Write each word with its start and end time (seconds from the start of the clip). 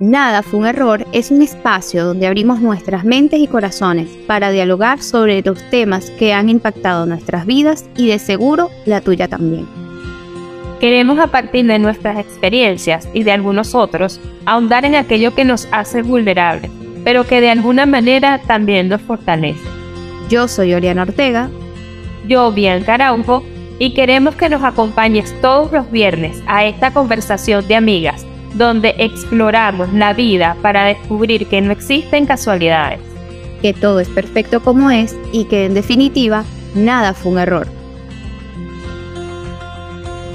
Nada 0.00 0.42
fue 0.42 0.58
un 0.58 0.66
error 0.66 1.06
es 1.12 1.30
un 1.30 1.40
espacio 1.40 2.04
donde 2.04 2.26
abrimos 2.26 2.60
nuestras 2.60 3.04
mentes 3.04 3.38
y 3.38 3.46
corazones 3.46 4.08
para 4.26 4.50
dialogar 4.50 5.00
sobre 5.00 5.40
los 5.42 5.62
temas 5.70 6.10
que 6.10 6.32
han 6.32 6.48
impactado 6.48 7.06
nuestras 7.06 7.46
vidas 7.46 7.88
y 7.96 8.08
de 8.08 8.18
seguro 8.18 8.70
la 8.86 9.00
tuya 9.00 9.28
también. 9.28 9.68
Queremos 10.80 11.20
a 11.20 11.28
partir 11.28 11.66
de 11.66 11.78
nuestras 11.78 12.18
experiencias 12.18 13.08
y 13.14 13.22
de 13.22 13.30
algunos 13.30 13.76
otros 13.76 14.18
ahondar 14.46 14.84
en 14.84 14.96
aquello 14.96 15.32
que 15.32 15.44
nos 15.44 15.68
hace 15.70 16.02
vulnerables, 16.02 16.72
pero 17.04 17.24
que 17.24 17.40
de 17.40 17.50
alguna 17.50 17.86
manera 17.86 18.40
también 18.48 18.88
nos 18.88 19.00
fortalece. 19.00 19.62
Yo 20.28 20.48
soy 20.48 20.74
Oriana 20.74 21.02
Ortega. 21.02 21.50
Yo, 22.26 22.50
Bianca 22.50 22.94
Araujo, 22.94 23.44
y 23.78 23.94
queremos 23.94 24.34
que 24.34 24.48
nos 24.48 24.64
acompañes 24.64 25.32
todos 25.40 25.70
los 25.70 25.88
viernes 25.92 26.42
a 26.48 26.64
esta 26.64 26.92
conversación 26.92 27.68
de 27.68 27.76
amigas 27.76 28.26
donde 28.54 28.94
exploramos 28.98 29.92
la 29.92 30.12
vida 30.12 30.56
para 30.62 30.84
descubrir 30.84 31.46
que 31.48 31.60
no 31.60 31.72
existen 31.72 32.24
casualidades. 32.24 33.00
Que 33.60 33.72
todo 33.72 34.00
es 34.00 34.08
perfecto 34.08 34.62
como 34.62 34.90
es 34.90 35.16
y 35.32 35.44
que 35.46 35.66
en 35.66 35.74
definitiva 35.74 36.44
nada 36.74 37.14
fue 37.14 37.32
un 37.32 37.38
error. 37.38 37.66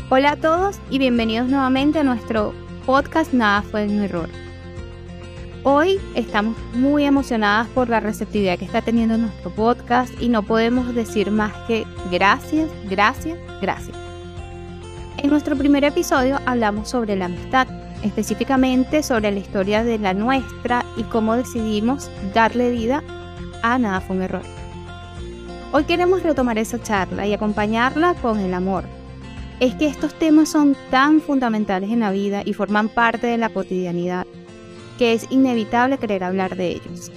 Hola 0.10 0.32
a 0.32 0.36
todos 0.36 0.80
y 0.90 1.00
bienvenidos 1.00 1.48
nuevamente 1.48 2.00
a 2.00 2.04
nuestro 2.04 2.54
podcast 2.86 3.32
Nada 3.32 3.62
fue 3.62 3.86
un 3.86 4.02
error. 4.02 4.28
Hoy 5.64 6.00
estamos 6.16 6.58
muy 6.74 7.04
emocionadas 7.04 7.68
por 7.68 7.90
la 7.90 8.00
receptividad 8.00 8.58
que 8.58 8.66
está 8.66 8.82
teniendo 8.82 9.18
nuestro 9.18 9.52
podcast 9.52 10.12
y 10.22 10.30
no 10.30 10.42
podemos 10.44 10.96
decir 10.96 11.32
más 11.32 11.54
que 11.68 11.86
gracias, 12.12 12.70
gracias, 12.90 13.38
gracias. 13.62 13.96
En 15.18 15.30
nuestro 15.30 15.56
primer 15.56 15.84
episodio 15.84 16.40
hablamos 16.46 16.90
sobre 16.90 17.16
la 17.16 17.26
amistad 17.26 17.68
específicamente 18.04 19.04
sobre 19.04 19.32
la 19.32 19.40
historia 19.40 19.84
de 19.84 20.00
la 20.00 20.14
nuestra 20.14 20.86
y 20.96 21.04
cómo 21.04 21.36
decidimos 21.36 22.10
darle 22.34 22.72
vida 22.72 23.04
a 23.62 23.78
Nada 23.78 24.02
fue 24.02 24.16
un 24.16 24.22
error. 24.24 24.44
Hoy 25.72 25.84
queremos 25.84 26.24
retomar 26.24 26.58
esa 26.58 26.82
charla 26.82 27.28
y 27.28 27.34
acompañarla 27.34 28.16
con 28.16 28.40
el 28.40 28.54
amor. 28.54 28.86
Es 29.60 29.76
que 29.76 29.88
estos 29.88 30.14
temas 30.14 30.50
son 30.50 30.76
tan 30.90 31.22
fundamentales 31.22 31.92
en 31.92 32.00
la 32.00 32.12
vida 32.12 32.42
y 32.46 32.54
forman 32.54 32.90
parte 32.90 33.28
de 33.28 33.38
la 33.38 33.50
cotidianidad 33.50 34.26
que 34.98 35.14
es 35.14 35.28
inevitable 35.30 35.98
querer 35.98 36.24
hablar 36.24 36.58
de 36.58 36.72
ellos. 36.72 37.12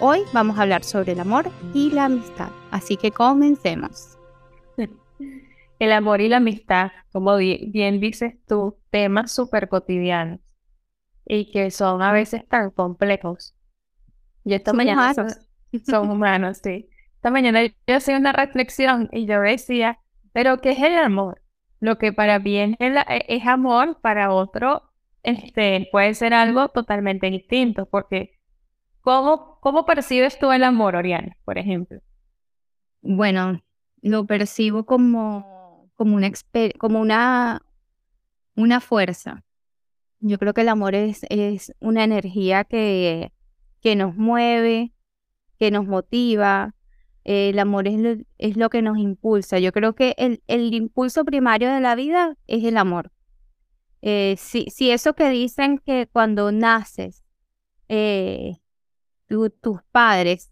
Hoy 0.00 0.20
vamos 0.32 0.58
a 0.58 0.62
hablar 0.62 0.84
sobre 0.84 1.12
el 1.12 1.20
amor 1.20 1.50
y 1.72 1.90
la 1.90 2.04
amistad, 2.04 2.50
así 2.70 2.96
que 2.96 3.10
comencemos. 3.10 4.18
El 5.82 5.90
amor 5.90 6.20
y 6.20 6.28
la 6.28 6.36
amistad, 6.36 6.92
como 7.10 7.36
bien 7.38 7.98
dices 7.98 8.34
tú, 8.46 8.78
temas 8.90 9.32
súper 9.32 9.68
cotidianos 9.68 10.38
y 11.26 11.50
que 11.50 11.72
son 11.72 12.02
a 12.02 12.12
veces 12.12 12.46
tan 12.46 12.70
complejos. 12.70 13.56
Y 14.44 14.54
esta 14.54 14.72
mañana 14.72 15.12
Son, 15.84 16.08
humanos, 16.08 16.60
sí. 16.62 16.88
Esta 17.16 17.30
mañana 17.32 17.64
yo 17.64 17.96
hacía 17.96 18.16
una 18.16 18.30
reflexión 18.30 19.08
y 19.10 19.26
yo 19.26 19.40
decía, 19.40 19.98
pero 20.32 20.58
¿qué 20.58 20.70
es 20.70 20.78
el 20.78 20.96
amor? 20.96 21.42
Lo 21.80 21.98
que 21.98 22.12
para 22.12 22.38
bien 22.38 22.76
es, 22.78 22.96
es 23.26 23.44
amor, 23.44 24.00
para 24.00 24.32
otro 24.32 24.84
este, 25.24 25.88
puede 25.90 26.14
ser 26.14 26.32
algo 26.32 26.68
totalmente 26.68 27.28
distinto, 27.28 27.86
porque 27.86 28.38
¿cómo, 29.00 29.58
¿cómo 29.60 29.84
percibes 29.84 30.38
tú 30.38 30.52
el 30.52 30.62
amor, 30.62 30.94
Oriana, 30.94 31.36
por 31.44 31.58
ejemplo? 31.58 31.98
Bueno, 33.00 33.64
lo 34.00 34.26
percibo 34.26 34.86
como 34.86 35.51
como 36.02 36.16
una, 36.16 36.32
como 36.78 37.00
una, 37.00 37.62
una 38.56 38.80
fuerza. 38.80 39.44
Yo 40.18 40.36
creo 40.36 40.52
que 40.52 40.62
el 40.62 40.68
amor 40.68 40.96
es, 40.96 41.20
es 41.30 41.72
una 41.78 42.02
energía 42.02 42.64
que, 42.64 43.32
que 43.80 43.94
nos 43.94 44.16
mueve, 44.16 44.92
que 45.60 45.70
nos 45.70 45.86
motiva. 45.86 46.74
el 47.22 47.56
amor 47.60 47.86
es 47.86 48.00
lo, 48.00 48.16
es 48.38 48.56
lo, 48.56 48.68
que 48.68 48.82
nos 48.82 48.98
impulsa. 48.98 49.60
Yo 49.60 49.70
creo 49.70 49.94
que 49.94 50.16
el, 50.18 50.42
el, 50.48 50.74
impulso 50.74 51.24
primario 51.24 51.72
de 51.72 51.80
la 51.80 51.94
vida 51.94 52.36
es 52.48 52.64
el 52.64 52.78
amor. 52.78 53.12
Eh, 54.00 54.34
si, 54.38 54.64
si, 54.74 54.90
eso 54.90 55.14
que 55.14 55.30
dicen 55.30 55.78
que 55.78 56.08
cuando 56.12 56.50
naces, 56.50 57.22
eh, 57.88 58.56
tus 59.28 59.82
padres 59.92 60.50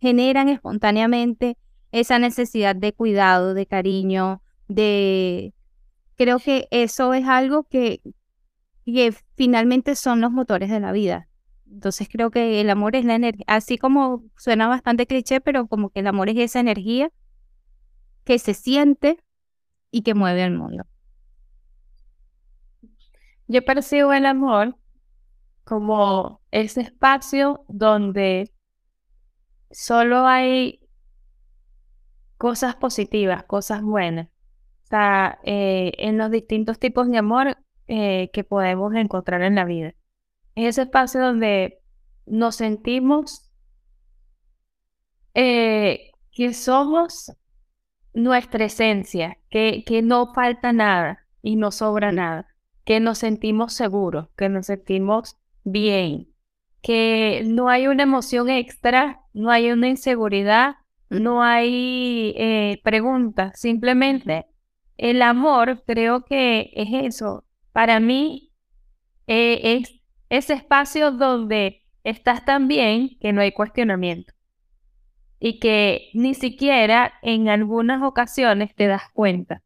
generan 0.00 0.48
espontáneamente 0.48 1.58
esa 1.92 2.18
necesidad 2.18 2.76
de 2.76 2.92
cuidado, 2.92 3.54
de 3.54 3.66
cariño, 3.66 4.42
de... 4.68 5.54
Creo 6.16 6.38
que 6.38 6.68
eso 6.70 7.14
es 7.14 7.26
algo 7.26 7.64
que, 7.64 8.00
que 8.84 9.14
finalmente 9.36 9.94
son 9.94 10.20
los 10.20 10.32
motores 10.32 10.68
de 10.68 10.80
la 10.80 10.92
vida. 10.92 11.28
Entonces 11.70 12.08
creo 12.10 12.30
que 12.30 12.60
el 12.60 12.70
amor 12.70 12.96
es 12.96 13.04
la 13.04 13.14
energía, 13.14 13.44
así 13.46 13.78
como 13.78 14.24
suena 14.36 14.68
bastante 14.68 15.06
cliché, 15.06 15.40
pero 15.40 15.66
como 15.66 15.90
que 15.90 16.00
el 16.00 16.06
amor 16.06 16.28
es 16.28 16.38
esa 16.38 16.60
energía 16.60 17.10
que 18.24 18.38
se 18.38 18.54
siente 18.54 19.22
y 19.90 20.02
que 20.02 20.14
mueve 20.14 20.42
al 20.42 20.52
mundo. 20.52 20.84
Yo 23.46 23.64
percibo 23.64 24.12
el 24.12 24.26
amor 24.26 24.76
como 25.64 26.40
ese 26.50 26.82
espacio 26.82 27.64
donde 27.68 28.52
solo 29.70 30.26
hay 30.26 30.87
cosas 32.38 32.76
positivas, 32.76 33.44
cosas 33.44 33.82
buenas. 33.82 34.28
O 34.84 34.86
sea, 34.88 35.38
eh, 35.42 35.92
en 35.98 36.16
los 36.16 36.30
distintos 36.30 36.78
tipos 36.78 37.08
de 37.10 37.18
amor 37.18 37.58
eh, 37.88 38.30
que 38.32 38.44
podemos 38.44 38.94
encontrar 38.94 39.42
en 39.42 39.56
la 39.56 39.64
vida. 39.64 39.94
Es 40.54 40.68
ese 40.68 40.82
espacio 40.82 41.20
donde 41.20 41.80
nos 42.26 42.56
sentimos 42.56 43.50
eh, 45.34 46.12
que 46.32 46.54
somos 46.54 47.32
nuestra 48.14 48.64
esencia, 48.64 49.38
que, 49.50 49.84
que 49.86 50.02
no 50.02 50.32
falta 50.32 50.72
nada 50.72 51.26
y 51.42 51.56
no 51.56 51.70
sobra 51.70 52.12
nada, 52.12 52.48
que 52.84 53.00
nos 53.00 53.18
sentimos 53.18 53.74
seguros, 53.74 54.28
que 54.36 54.48
nos 54.48 54.66
sentimos 54.66 55.36
bien, 55.64 56.28
que 56.82 57.42
no 57.46 57.68
hay 57.68 57.86
una 57.86 58.04
emoción 58.04 58.48
extra, 58.48 59.20
no 59.32 59.50
hay 59.50 59.70
una 59.70 59.88
inseguridad, 59.88 60.76
no 61.10 61.42
hay 61.42 62.34
eh, 62.36 62.80
preguntas, 62.84 63.58
simplemente 63.58 64.46
el 64.96 65.22
amor 65.22 65.84
creo 65.86 66.24
que 66.24 66.70
es 66.74 66.88
eso. 66.92 67.44
Para 67.72 68.00
mí 68.00 68.52
eh, 69.26 69.60
es 69.78 70.00
ese 70.28 70.54
espacio 70.54 71.12
donde 71.12 71.84
estás 72.04 72.44
tan 72.44 72.68
bien 72.68 73.16
que 73.20 73.32
no 73.32 73.40
hay 73.40 73.52
cuestionamiento 73.52 74.34
y 75.40 75.60
que 75.60 76.10
ni 76.14 76.34
siquiera 76.34 77.14
en 77.22 77.48
algunas 77.48 78.02
ocasiones 78.02 78.74
te 78.74 78.86
das 78.88 79.02
cuenta. 79.12 79.62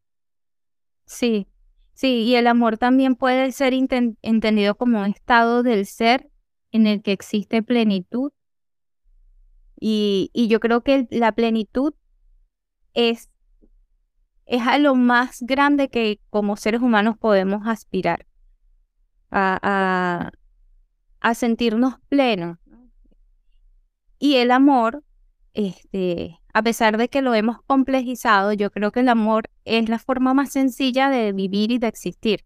Sí, 1.06 1.48
sí, 1.94 2.24
y 2.24 2.36
el 2.36 2.46
amor 2.46 2.78
también 2.78 3.16
puede 3.16 3.52
ser 3.52 3.72
entendido 3.74 4.74
como 4.76 5.00
un 5.00 5.06
estado 5.06 5.62
del 5.62 5.86
ser 5.86 6.30
en 6.72 6.86
el 6.86 7.02
que 7.02 7.12
existe 7.12 7.62
plenitud 7.62 8.32
y, 9.84 10.46
yo 10.48 10.60
creo 10.60 10.82
que 10.82 11.08
la 11.10 11.32
plenitud 11.32 11.92
es, 12.94 13.30
es 14.46 14.62
a 14.64 14.78
lo 14.78 14.94
más 14.94 15.38
grande 15.40 15.88
que 15.88 16.20
como 16.30 16.56
seres 16.56 16.80
humanos 16.80 17.18
podemos 17.18 17.66
aspirar, 17.66 18.26
a, 19.32 20.30
a, 21.20 21.34
sentirnos 21.34 21.94
plenos. 22.08 22.58
Y 24.20 24.36
el 24.36 24.52
amor, 24.52 25.02
este, 25.52 26.38
a 26.52 26.62
pesar 26.62 26.96
de 26.96 27.08
que 27.08 27.22
lo 27.22 27.34
hemos 27.34 27.60
complejizado, 27.62 28.52
yo 28.52 28.70
creo 28.70 28.92
que 28.92 29.00
el 29.00 29.08
amor 29.08 29.50
es 29.64 29.88
la 29.88 29.98
forma 29.98 30.32
más 30.32 30.52
sencilla 30.52 31.10
de 31.10 31.32
vivir 31.32 31.72
y 31.72 31.78
de 31.78 31.88
existir. 31.88 32.44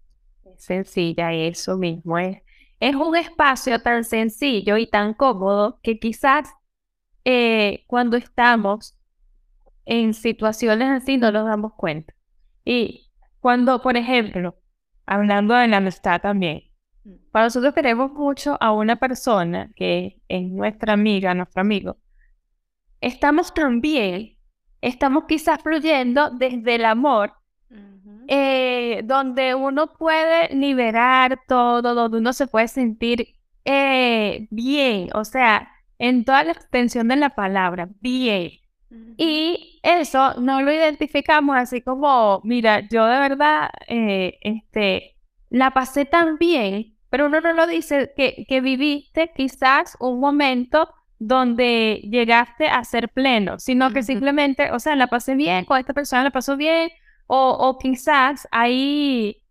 sencilla, 0.56 1.34
eso 1.34 1.76
mismo 1.76 2.16
es. 2.18 2.38
Es 2.80 2.94
un 2.94 3.14
espacio 3.14 3.82
tan 3.82 4.04
sencillo 4.04 4.78
y 4.78 4.86
tan 4.86 5.12
cómodo 5.12 5.80
que 5.82 5.98
quizás 5.98 6.48
eh, 7.28 7.82
cuando 7.88 8.16
estamos 8.16 8.96
en 9.84 10.14
situaciones 10.14 11.02
así 11.02 11.16
no 11.16 11.32
nos 11.32 11.44
damos 11.44 11.72
cuenta. 11.74 12.14
Y 12.64 13.10
cuando, 13.40 13.82
por 13.82 13.96
ejemplo, 13.96 14.56
hablando 15.06 15.54
de 15.54 15.66
la 15.66 15.78
amistad 15.78 16.20
también, 16.20 16.62
cuando 17.32 17.46
nosotros 17.46 17.74
queremos 17.74 18.12
mucho 18.12 18.56
a 18.60 18.70
una 18.70 18.94
persona 18.94 19.72
que 19.74 20.20
es 20.28 20.42
nuestra 20.42 20.92
amiga, 20.92 21.34
nuestro 21.34 21.62
amigo, 21.62 21.96
estamos 23.00 23.52
también, 23.52 24.38
estamos 24.80 25.24
quizás 25.26 25.60
fluyendo 25.60 26.30
desde 26.30 26.76
el 26.76 26.84
amor, 26.84 27.32
eh, 28.28 29.02
donde 29.04 29.56
uno 29.56 29.88
puede 29.94 30.54
liberar 30.54 31.40
todo, 31.48 31.92
donde 31.92 32.18
uno 32.18 32.32
se 32.32 32.46
puede 32.46 32.68
sentir 32.68 33.34
eh, 33.64 34.46
bien, 34.50 35.08
o 35.12 35.24
sea, 35.24 35.72
en 35.98 36.24
toda 36.24 36.44
la 36.44 36.52
extensión 36.52 37.08
de 37.08 37.16
la 37.16 37.30
palabra, 37.30 37.88
bien. 38.00 38.52
Y 39.18 39.80
eso 39.82 40.34
no 40.40 40.62
lo 40.62 40.72
identificamos 40.72 41.56
así 41.56 41.82
como, 41.82 42.40
mira, 42.44 42.80
yo 42.88 43.06
de 43.06 43.18
verdad, 43.18 43.70
eh, 43.88 44.38
este, 44.42 45.16
la 45.50 45.72
pasé 45.72 46.04
tan 46.04 46.38
bien 46.38 46.96
pero 47.10 47.26
uno 47.26 47.40
no 47.40 47.52
lo 47.52 47.66
dice, 47.66 48.12
que, 48.16 48.44
que 48.48 48.60
viviste 48.60 49.30
quizás 49.34 49.96
un 50.00 50.20
momento 50.20 50.92
donde 51.18 52.02
llegaste 52.10 52.68
a 52.68 52.84
ser 52.84 53.08
pleno, 53.08 53.58
sino 53.58 53.90
que 53.90 54.02
simplemente, 54.02 54.70
o 54.72 54.78
sea, 54.78 54.96
la 54.96 55.06
pasé 55.06 55.34
bien, 55.34 55.64
con 55.64 55.78
esta 55.78 55.94
persona 55.94 56.24
la 56.24 56.30
pasó 56.30 56.56
bien, 56.56 56.90
o, 57.26 57.50
o 57.50 57.78
quizás 57.78 58.46
hay 58.50 59.42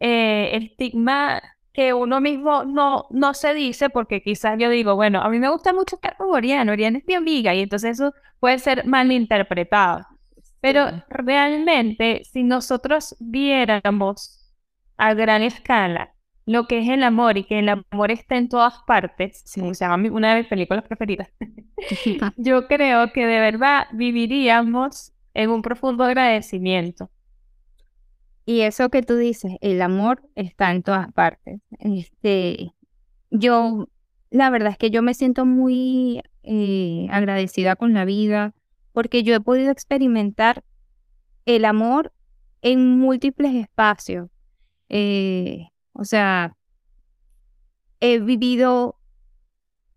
eh, 0.00 0.50
estigma 0.56 1.40
que 1.72 1.94
uno 1.94 2.20
mismo 2.20 2.64
no, 2.64 3.06
no 3.10 3.34
se 3.34 3.54
dice, 3.54 3.90
porque 3.90 4.22
quizás 4.22 4.58
yo 4.58 4.68
digo, 4.70 4.94
bueno, 4.94 5.22
a 5.22 5.28
mí 5.28 5.38
me 5.38 5.50
gusta 5.50 5.72
mucho 5.72 5.96
estar 5.96 6.16
con 6.16 6.30
Oriana, 6.30 6.72
Oriana 6.72 6.98
es 6.98 7.06
mi 7.06 7.14
amiga, 7.14 7.54
y 7.54 7.60
entonces 7.60 7.92
eso 7.98 8.12
puede 8.40 8.58
ser 8.58 8.86
malinterpretado. 8.86 10.06
Pero 10.60 10.86
realmente, 11.08 12.22
si 12.24 12.44
nosotros 12.44 13.16
viéramos 13.18 14.52
a 14.96 15.14
gran 15.14 15.42
escala 15.42 16.14
lo 16.44 16.66
que 16.66 16.80
es 16.80 16.88
el 16.88 17.02
amor 17.04 17.38
y 17.38 17.44
que 17.44 17.60
el 17.60 17.68
amor 17.68 18.10
está 18.10 18.36
en 18.36 18.48
todas 18.48 18.74
partes, 18.86 19.42
si 19.44 19.60
se 19.74 19.84
llama 19.84 20.08
una 20.10 20.34
de 20.34 20.40
mis 20.40 20.48
películas 20.48 20.84
preferidas, 20.84 21.28
yo 22.36 22.66
creo 22.68 23.12
que 23.12 23.26
de 23.26 23.40
verdad 23.40 23.86
viviríamos 23.92 25.12
en 25.34 25.50
un 25.50 25.62
profundo 25.62 26.04
agradecimiento. 26.04 27.10
Y 28.44 28.60
eso 28.60 28.88
que 28.88 29.02
tú 29.02 29.16
dices, 29.16 29.52
el 29.60 29.80
amor 29.82 30.22
está 30.34 30.72
en 30.72 30.82
todas 30.82 31.12
partes. 31.12 31.60
Este, 31.78 32.72
yo, 33.30 33.88
la 34.30 34.50
verdad 34.50 34.70
es 34.72 34.78
que 34.78 34.90
yo 34.90 35.02
me 35.02 35.14
siento 35.14 35.46
muy 35.46 36.22
eh, 36.42 37.06
agradecida 37.10 37.76
con 37.76 37.94
la 37.94 38.04
vida 38.04 38.54
porque 38.92 39.22
yo 39.22 39.34
he 39.34 39.40
podido 39.40 39.70
experimentar 39.70 40.64
el 41.46 41.64
amor 41.64 42.12
en 42.62 42.98
múltiples 42.98 43.54
espacios. 43.54 44.28
Eh, 44.88 45.68
o 45.92 46.04
sea, 46.04 46.56
he 48.00 48.18
vivido 48.18 48.96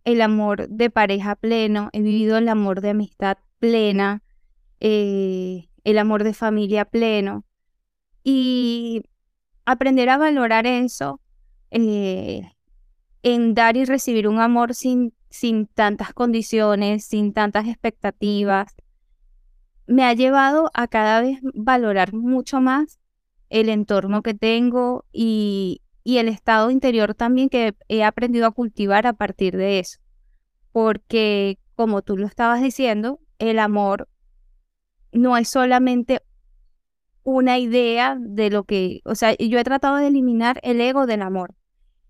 el 0.04 0.22
amor 0.22 0.68
de 0.70 0.90
pareja 0.90 1.36
pleno, 1.36 1.90
he 1.94 2.02
vivido 2.02 2.38
el 2.38 2.48
amor 2.50 2.82
de 2.82 2.92
amistad 2.92 3.38
plena, 3.60 4.22
eh, 4.80 5.68
el 5.84 5.98
amor 5.98 6.24
de 6.24 6.34
familia 6.34 6.86
pleno. 6.86 7.45
Y 8.28 9.04
aprender 9.66 10.10
a 10.10 10.18
valorar 10.18 10.66
eso, 10.66 11.22
eh, 11.70 12.52
en 13.22 13.54
dar 13.54 13.78
y 13.78 13.86
recibir 13.86 14.28
un 14.28 14.40
amor 14.40 14.74
sin, 14.74 15.14
sin 15.30 15.68
tantas 15.68 16.12
condiciones, 16.12 17.06
sin 17.06 17.34
tantas 17.34 17.68
expectativas, 17.68 18.76
me 19.86 20.04
ha 20.04 20.14
llevado 20.14 20.72
a 20.74 20.88
cada 20.88 21.22
vez 21.22 21.40
valorar 21.54 22.14
mucho 22.14 22.62
más 22.62 23.00
el 23.50 23.70
entorno 23.70 24.24
que 24.24 24.34
tengo 24.34 25.06
y, 25.12 25.84
y 26.04 26.18
el 26.18 26.28
estado 26.28 26.72
interior 26.72 27.14
también 27.14 27.50
que 27.50 27.76
he 27.90 28.04
aprendido 28.04 28.48
a 28.48 28.52
cultivar 28.52 29.06
a 29.06 29.14
partir 29.14 29.56
de 29.56 29.78
eso. 29.78 30.00
Porque, 30.72 31.60
como 31.76 32.02
tú 32.02 32.18
lo 32.18 32.26
estabas 32.26 32.60
diciendo, 32.60 33.20
el 33.38 33.60
amor 33.60 34.10
no 35.12 35.38
es 35.38 35.48
solamente 35.48 36.24
una 37.26 37.58
idea 37.58 38.16
de 38.20 38.52
lo 38.52 38.64
que, 38.64 39.02
o 39.04 39.16
sea, 39.16 39.36
yo 39.36 39.60
he 39.60 39.64
tratado 39.64 39.98
de 39.98 40.08
eliminar 40.08 40.60
el 40.64 40.80
ego 40.80 41.08
del 41.08 41.24
amor. 41.24 41.56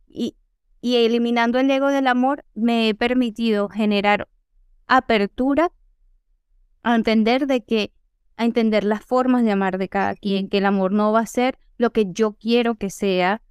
Y, 0.08 0.36
y 0.82 0.98
eliminando 0.98 1.58
el 1.58 1.72
ego 1.72 1.88
del 1.88 2.06
amor 2.06 2.44
me 2.54 2.90
he 2.90 2.94
permitido 2.94 3.70
generar 3.70 4.28
apertura 4.88 5.72
a 6.84 6.96
entender 6.96 7.48
de 7.48 7.64
que, 7.64 7.94
a 8.36 8.44
entender 8.44 8.84
las 8.84 9.06
formas 9.06 9.44
de 9.44 9.52
amar 9.52 9.78
de 9.78 9.88
cada 9.88 10.16
quien, 10.16 10.50
que 10.50 10.58
el 10.58 10.66
amor 10.66 10.92
no 10.92 11.14
va 11.14 11.22
a 11.22 11.26
ser 11.26 11.58
lo 11.78 11.92
que 11.92 12.12
yo 12.12 12.34
quiero 12.34 12.76
que 12.76 12.90
sea, 12.90 13.42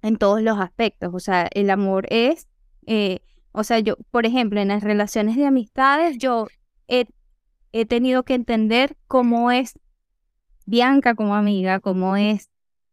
en 0.00 0.16
todos 0.16 0.42
los 0.42 0.58
aspectos. 0.58 1.10
O 1.12 1.20
sea, 1.20 1.48
el 1.52 1.68
amor 1.68 2.06
es, 2.08 2.48
eh, 2.86 3.20
o 3.52 3.62
sea, 3.62 3.78
yo, 3.80 3.96
por 4.10 4.24
ejemplo, 4.24 4.58
en 4.58 4.68
las 4.68 4.82
relaciones 4.82 5.36
de 5.36 5.44
amistades, 5.44 6.16
yo 6.16 6.46
he, 6.88 7.06
he 7.72 7.84
tenido 7.84 8.22
que 8.22 8.34
entender 8.34 8.96
cómo 9.06 9.50
es 9.50 9.78
Bianca 10.70 11.16
como 11.16 11.34
amiga, 11.34 11.80
cómo 11.80 12.16
es 12.16 12.48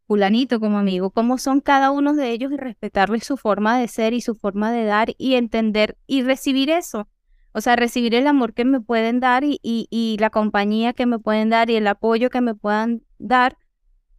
fulanito 0.07 0.59
como 0.59 0.79
amigo, 0.79 1.12
cómo 1.12 1.38
son 1.38 1.62
cada 1.62 1.91
uno 1.91 2.15
de 2.15 2.31
ellos 2.31 2.51
y 2.51 2.57
respetarles 2.57 3.24
su 3.24 3.38
forma 3.38 3.77
de 3.77 3.88
ser 3.88 4.13
y 4.13 4.21
su 4.21 4.33
forma 4.33 4.71
de 4.71 4.85
dar 4.85 5.13
y 5.19 5.35
entender 5.35 5.95
y 6.07 6.24
recibir 6.24 6.71
eso. 6.71 7.07
O 7.51 7.62
sea, 7.62 7.75
recibir 7.75 8.15
el 8.15 8.25
amor 8.25 8.53
que 8.53 8.65
me 8.65 8.81
pueden 8.81 9.19
dar 9.19 9.44
y, 9.44 10.18
la 10.19 10.31
compañía 10.31 10.94
que 10.94 11.06
me 11.06 11.19
pueden 11.19 11.50
dar 11.50 11.69
y 11.69 11.75
el 11.75 11.85
apoyo 11.88 12.29
que 12.29 12.41
me 12.41 12.56
puedan 12.56 13.03
dar 13.19 13.57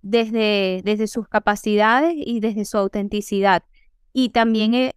desde, 0.03 1.07
sus 1.09 1.29
capacidades 1.29 2.15
y 2.17 2.39
desde 2.39 2.65
su 2.65 2.79
autenticidad. 2.79 3.65
Y 4.13 4.29
también 4.29 4.93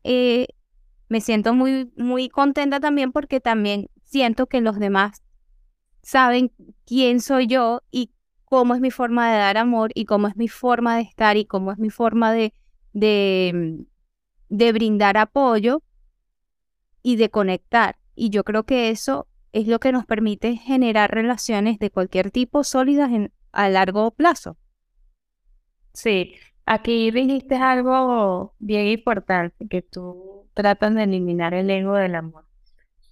me 1.09 1.21
siento 1.21 1.55
muy, 1.55 1.91
muy 1.97 2.29
contenta 2.29 2.79
también 2.79 3.11
porque 3.11 3.39
también 3.39 3.87
siento 4.03 4.45
que 4.45 4.61
los 4.61 4.77
demás 4.77 5.23
saben 6.03 6.51
quién 6.85 7.21
soy 7.21 7.47
yo 7.47 7.81
y 7.91 8.11
cómo 8.51 8.75
es 8.75 8.81
mi 8.81 8.91
forma 8.91 9.31
de 9.31 9.37
dar 9.37 9.57
amor 9.57 9.91
y 9.95 10.03
cómo 10.03 10.27
es 10.27 10.35
mi 10.35 10.49
forma 10.49 10.97
de 10.97 11.03
estar 11.03 11.37
y 11.37 11.45
cómo 11.45 11.71
es 11.71 11.77
mi 11.77 11.89
forma 11.89 12.33
de, 12.33 12.53
de, 12.91 13.85
de 14.49 14.73
brindar 14.73 15.15
apoyo 15.15 15.81
y 17.01 17.15
de 17.15 17.29
conectar. 17.29 17.95
Y 18.13 18.29
yo 18.29 18.43
creo 18.43 18.65
que 18.65 18.89
eso 18.89 19.29
es 19.53 19.69
lo 19.69 19.79
que 19.79 19.93
nos 19.93 20.05
permite 20.05 20.57
generar 20.57 21.11
relaciones 21.11 21.79
de 21.79 21.91
cualquier 21.91 22.29
tipo 22.29 22.65
sólidas 22.65 23.09
en, 23.11 23.31
a 23.53 23.69
largo 23.69 24.11
plazo. 24.11 24.57
Sí, 25.93 26.33
aquí 26.65 27.09
dijiste 27.09 27.55
algo 27.55 28.53
bien 28.59 28.85
importante, 28.87 29.65
que 29.69 29.81
tú 29.81 30.49
tratas 30.53 30.93
de 30.93 31.03
eliminar 31.03 31.53
el 31.53 31.69
ego 31.69 31.93
del 31.93 32.15
amor. 32.15 32.43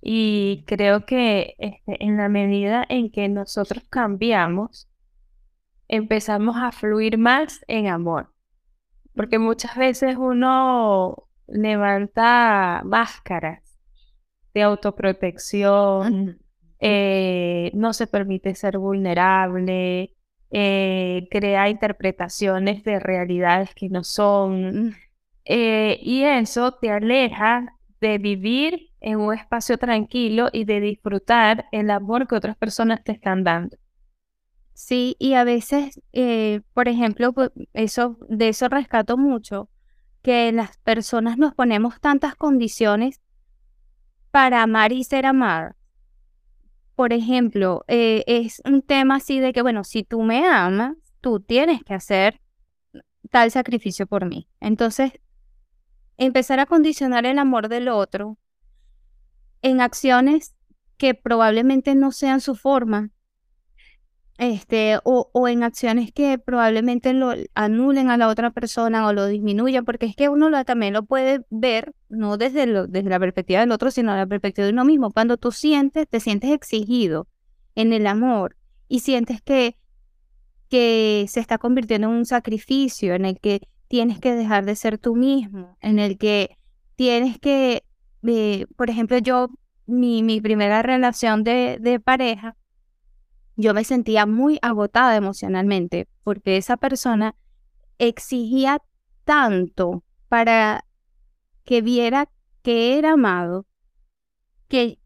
Y 0.02 0.66
creo 0.68 1.06
que 1.06 1.56
este, 1.60 2.04
en 2.04 2.18
la 2.18 2.28
medida 2.28 2.86
en 2.90 3.10
que 3.10 3.30
nosotros 3.30 3.86
cambiamos, 3.90 4.89
empezamos 5.90 6.56
a 6.56 6.72
fluir 6.72 7.18
más 7.18 7.66
en 7.68 7.88
amor. 7.88 8.34
Porque 9.16 9.40
muchas 9.40 9.76
veces 9.76 10.16
uno 10.18 11.28
levanta 11.48 12.82
máscaras 12.86 13.78
de 14.54 14.62
autoprotección, 14.62 16.40
eh, 16.80 17.72
no 17.74 17.92
se 17.92 18.08
permite 18.08 18.56
ser 18.56 18.78
vulnerable, 18.78 20.16
eh, 20.52 21.28
crea 21.30 21.70
interpretaciones 21.70 22.84
de 22.84 23.00
realidades 23.00 23.74
que 23.76 23.90
no 23.90 24.04
son. 24.04 24.86
Mm. 24.86 24.96
Eh, 25.46 26.00
y 26.02 26.24
eso 26.24 26.74
te 26.74 26.92
aleja 26.92 27.76
de 28.00 28.20
vivir 28.20 28.92
en 29.02 29.20
un 29.20 29.34
espacio 29.34 29.78
tranquilo 29.78 30.50
y 30.54 30.64
de 30.66 30.80
disfrutar 30.80 31.66
el 31.72 31.90
amor 31.90 32.28
que 32.28 32.36
otras 32.36 32.56
personas 32.56 33.04
te 33.04 33.12
están 33.12 33.44
dando. 33.44 33.78
Sí, 34.82 35.18
y 35.20 35.34
a 35.34 35.44
veces, 35.44 36.00
eh, 36.14 36.62
por 36.74 36.88
ejemplo, 36.88 37.34
pues, 37.34 37.52
eso, 37.74 38.18
de 38.30 38.50
eso 38.50 38.70
rescato 38.70 39.18
mucho, 39.18 39.70
que 40.22 40.52
las 40.52 40.78
personas 40.80 41.38
nos 41.38 41.54
ponemos 41.54 42.00
tantas 42.00 42.36
condiciones 42.36 43.20
para 44.32 44.64
amar 44.64 44.94
y 44.94 45.04
ser 45.04 45.26
amada 45.26 45.76
por 47.00 47.14
ejemplo, 47.14 47.86
eh, 47.88 48.26
es 48.28 48.62
un 48.66 48.82
tema 48.82 49.16
así 49.16 49.40
de 49.40 49.54
que, 49.54 49.62
bueno, 49.62 49.86
si 49.86 50.04
tú 50.04 50.22
me 50.22 50.46
amas, 50.46 50.98
tú 51.22 51.40
tienes 51.40 51.82
que 51.82 51.94
hacer 51.94 52.42
tal 53.32 53.52
sacrificio 53.52 54.06
por 54.06 54.26
mí. 54.26 54.50
Entonces, 54.60 55.14
empezar 56.18 56.60
a 56.60 56.66
condicionar 56.66 57.26
el 57.26 57.40
amor 57.40 57.70
del 57.70 57.88
otro 57.88 58.38
en 59.62 59.80
acciones 59.80 60.56
que 60.98 61.14
probablemente 61.14 61.96
no 61.96 62.12
sean 62.12 62.42
su 62.42 62.56
forma 62.56 63.12
este, 64.40 65.00
o, 65.04 65.30
o, 65.34 65.48
en 65.50 65.64
acciones 65.64 66.14
que 66.14 66.40
probablemente 66.40 67.14
lo 67.14 67.34
anulen 67.56 68.10
a 68.10 68.16
la 68.16 68.30
otra 68.30 68.52
persona 68.52 69.06
o 69.06 69.12
lo 69.12 69.28
disminuyan, 69.28 69.84
porque 69.84 70.06
es 70.06 70.16
que 70.16 70.30
uno 70.30 70.50
también 70.64 70.94
lo 70.94 71.04
puede 71.04 71.42
ver, 71.50 71.94
no 72.08 72.38
desde, 72.38 72.66
lo, 72.66 72.88
desde 72.88 73.10
la 73.10 73.20
perspectiva 73.20 73.60
del 73.60 73.74
otro, 73.74 73.92
sino 73.92 74.16
la 74.16 74.26
perspectiva 74.26 74.66
de 74.66 74.72
uno 74.72 74.86
mismo. 74.86 75.12
Cuando 75.12 75.36
tú 75.36 75.52
sientes, 75.52 76.08
te 76.08 76.22
sientes 76.22 76.52
exigido 76.52 77.28
en 77.76 77.92
el 77.92 78.08
amor 78.08 78.56
y 78.88 79.02
sientes 79.02 79.42
que, 79.42 79.76
que 80.70 81.26
se 81.28 81.42
está 81.42 81.58
convirtiendo 81.58 82.08
en 82.08 82.14
un 82.14 82.26
sacrificio, 82.26 83.16
en 83.16 83.26
el 83.26 83.42
que 83.42 83.68
tienes 83.90 84.20
que 84.20 84.34
dejar 84.34 84.64
de 84.64 84.78
ser 84.78 84.98
tú 84.98 85.16
mismo, 85.18 85.78
en 85.82 86.00
el 86.00 86.18
que 86.18 86.58
tienes 86.96 87.40
que, 87.40 87.84
eh, 88.26 88.66
por 88.78 88.90
ejemplo, 88.90 89.18
yo, 89.18 89.50
mi, 89.86 90.24
mi 90.24 90.40
primera 90.40 90.82
relación 90.82 91.44
de, 91.44 91.78
de 91.82 92.00
pareja, 92.00 92.56
yo 93.60 93.74
me 93.74 93.84
sentía 93.84 94.26
muy 94.26 94.58
agotada 94.62 95.18
emocionalmente 95.18 96.08
porque 96.24 96.56
esa 96.56 96.78
persona 96.78 97.36
exigía 97.98 98.82
tanto 99.26 100.06
para 100.30 100.86
que 101.66 101.82
viera 101.82 102.30
que 102.62 102.98
era 102.98 103.12
amado 103.12 103.66
que 104.70 104.98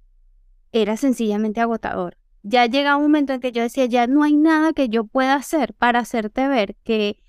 era 0.72 0.98
sencillamente 0.98 1.62
agotador. 1.62 2.18
Ya 2.44 2.68
llega 2.68 2.96
un 2.96 3.04
momento 3.04 3.34
en 3.34 3.40
que 3.40 3.52
yo 3.52 3.64
decía, 3.64 3.86
ya 3.86 4.06
no 4.06 4.22
hay 4.22 4.36
nada 4.36 4.74
que 4.74 4.88
yo 4.88 5.06
pueda 5.06 5.34
hacer 5.34 5.74
para 5.74 6.00
hacerte 6.00 6.48
ver 6.48 6.76
que 6.84 7.24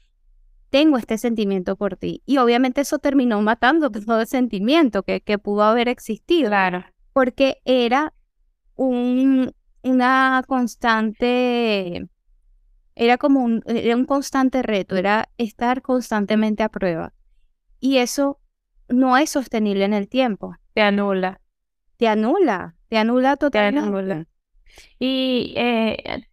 tengo 0.68 0.98
este 0.98 1.16
sentimiento 1.16 1.76
por 1.76 1.96
ti. 1.96 2.22
Y 2.26 2.36
obviamente 2.36 2.82
eso 2.82 2.98
terminó 2.98 3.40
matando 3.40 3.90
todo 3.90 4.20
el 4.20 4.26
sentimiento 4.26 5.04
que, 5.04 5.22
que 5.22 5.38
pudo 5.38 5.62
haber 5.62 5.88
existido. 5.88 6.48
Claro. 6.48 6.84
Porque 7.14 7.62
era 7.64 8.12
un, 8.74 9.54
una 9.84 10.42
constante, 10.46 12.08
era 12.94 13.18
como 13.18 13.44
un, 13.44 13.62
era 13.66 13.96
un 13.96 14.06
constante 14.06 14.62
reto, 14.62 14.96
era 14.96 15.28
estar 15.38 15.82
constantemente 15.82 16.62
a 16.62 16.68
prueba. 16.68 17.12
Y 17.80 17.98
eso 17.98 18.40
no 18.88 19.16
es 19.16 19.30
sostenible 19.30 19.84
en 19.84 19.94
el 19.94 20.08
tiempo. 20.08 20.56
Te 20.72 20.82
anula. 20.82 21.40
Te 21.96 22.08
anula, 22.08 22.76
te 22.88 22.98
anula 22.98 23.36
totalmente. 23.36 24.26
Y, 24.98 25.54
eh, 25.56 26.26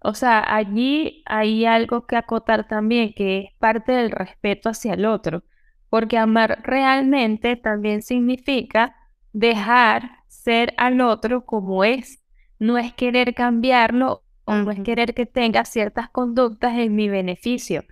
o 0.00 0.14
sea, 0.14 0.44
allí 0.54 1.22
hay 1.26 1.64
algo 1.64 2.06
que 2.06 2.16
acotar 2.16 2.68
también, 2.68 3.12
que 3.14 3.38
es 3.38 3.54
parte 3.58 3.92
del 3.92 4.10
respeto 4.10 4.68
hacia 4.68 4.94
el 4.94 5.06
otro, 5.06 5.44
porque 5.88 6.18
amar 6.18 6.60
realmente 6.62 7.56
también 7.56 8.02
significa 8.02 8.94
dejar 9.32 10.10
ser 10.28 10.74
al 10.76 11.00
otro 11.00 11.44
como 11.44 11.84
es. 11.84 12.22
No 12.58 12.78
es 12.78 12.92
querer 12.92 13.34
cambiarlo 13.34 14.24
o 14.44 14.54
no 14.54 14.70
es 14.70 14.80
querer 14.80 15.14
que 15.14 15.26
tenga 15.26 15.64
ciertas 15.64 16.08
conductas 16.10 16.76
en 16.78 16.94
mi 16.94 17.08
beneficio. 17.08 17.84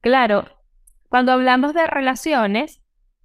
Claro, 0.00 0.44
cuando 1.08 1.32
hablamos 1.32 1.74
de 1.74 1.86
relaciones, 1.86 2.82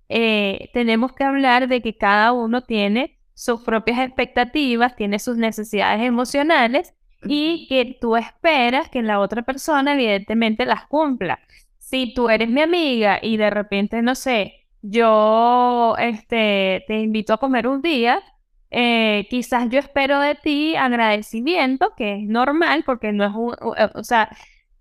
eh, 0.10 0.70
tenemos 0.74 1.14
que 1.14 1.24
hablar 1.24 1.68
de 1.68 1.82
que 1.82 1.98
cada 1.98 2.32
uno 2.32 2.62
tiene 2.64 3.20
sus 3.34 3.62
propias 3.62 4.00
expectativas, 4.00 4.96
tiene 4.96 5.20
sus 5.20 5.38
necesidades 5.38 6.02
emocionales 6.02 6.94
y 7.24 7.68
que 7.68 7.98
tú 8.00 8.16
esperas 8.16 8.90
que 8.90 9.02
la 9.02 9.20
otra 9.20 9.44
persona 9.44 9.94
evidentemente 9.94 10.66
las 10.66 10.88
cumpla. 10.88 11.40
Si 11.78 12.14
tú 12.14 12.30
eres 12.30 12.50
mi 12.50 12.62
amiga 12.62 13.20
y 13.22 13.38
de 13.38 13.50
repente, 13.50 14.02
no 14.02 14.16
sé, 14.16 14.68
yo 14.82 15.96
este, 15.98 16.84
te 16.88 17.00
invito 17.00 17.34
a 17.34 17.38
comer 17.38 17.68
un 17.68 17.82
día, 17.82 18.22
eh, 18.70 19.28
quizás 19.30 19.70
yo 19.70 19.80
espero 19.80 20.20
de 20.20 20.36
ti 20.36 20.76
agradecimiento, 20.76 21.94
que 21.96 22.16
es 22.16 22.28
normal 22.28 22.84
porque 22.86 23.12
no 23.12 23.26
es 23.26 23.32
un, 23.34 23.56
o 23.96 24.04
sea, 24.04 24.30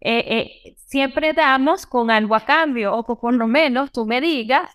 eh, 0.01 0.25
eh, 0.65 0.75
siempre 0.77 1.33
damos 1.33 1.87
con 1.87 2.11
algo 2.11 2.35
a 2.35 2.45
cambio 2.45 2.95
o 2.95 3.05
que 3.05 3.15
por 3.21 3.35
lo 3.35 3.47
menos 3.47 3.93
tú 3.93 4.07
me 4.07 4.21
digas 4.21 4.71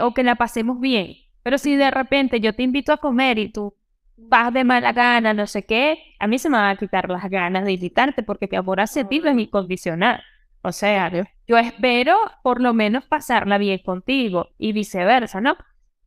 o 0.00 0.14
que 0.14 0.22
la 0.22 0.36
pasemos 0.36 0.80
bien. 0.80 1.14
Pero 1.42 1.58
si 1.58 1.76
de 1.76 1.90
repente 1.90 2.40
yo 2.40 2.54
te 2.54 2.62
invito 2.62 2.92
a 2.92 2.96
comer 2.96 3.38
y 3.38 3.50
tú 3.52 3.74
vas 4.16 4.52
de 4.52 4.64
mala 4.64 4.92
gana, 4.92 5.34
no 5.34 5.46
sé 5.46 5.64
qué, 5.66 6.14
a 6.18 6.26
mí 6.26 6.38
se 6.38 6.48
me 6.48 6.56
van 6.56 6.70
a 6.70 6.76
quitar 6.76 7.10
las 7.10 7.28
ganas 7.28 7.64
de 7.64 7.72
invitarte 7.72 8.22
porque 8.22 8.48
mi 8.50 8.56
amor 8.56 8.80
hacia 8.80 9.04
ti 9.04 9.20
es 9.22 9.38
incondicional. 9.38 10.22
O 10.62 10.72
sea, 10.72 11.10
yo 11.46 11.58
espero 11.58 12.18
por 12.42 12.60
lo 12.60 12.74
menos 12.74 13.04
pasarla 13.04 13.58
bien 13.58 13.78
contigo 13.78 14.48
y 14.58 14.72
viceversa, 14.72 15.40
¿no? 15.40 15.56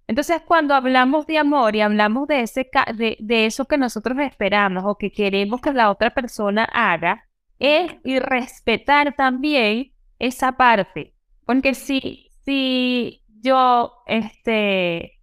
Entonces, 0.08 0.42
cuando 0.46 0.74
hablamos 0.74 1.26
de 1.28 1.38
amor 1.38 1.76
y 1.76 1.82
hablamos 1.82 2.28
de, 2.28 2.42
ese, 2.42 2.70
de, 2.96 3.18
de 3.20 3.46
eso 3.46 3.66
que 3.66 3.78
nosotros 3.78 4.18
esperamos 4.20 4.84
o 4.86 4.98
que 4.98 5.12
queremos 5.12 5.62
que 5.62 5.74
la 5.74 5.90
otra 5.90 6.10
persona 6.14 6.66
haga, 6.66 7.26
es 7.60 7.92
y 8.04 8.20
respetar 8.20 9.16
también 9.16 9.94
esa 10.20 10.54
parte. 10.54 11.14
Porque 11.46 11.74
si, 11.74 12.30
si 12.44 13.24
yo 13.42 13.94
este, 14.08 15.20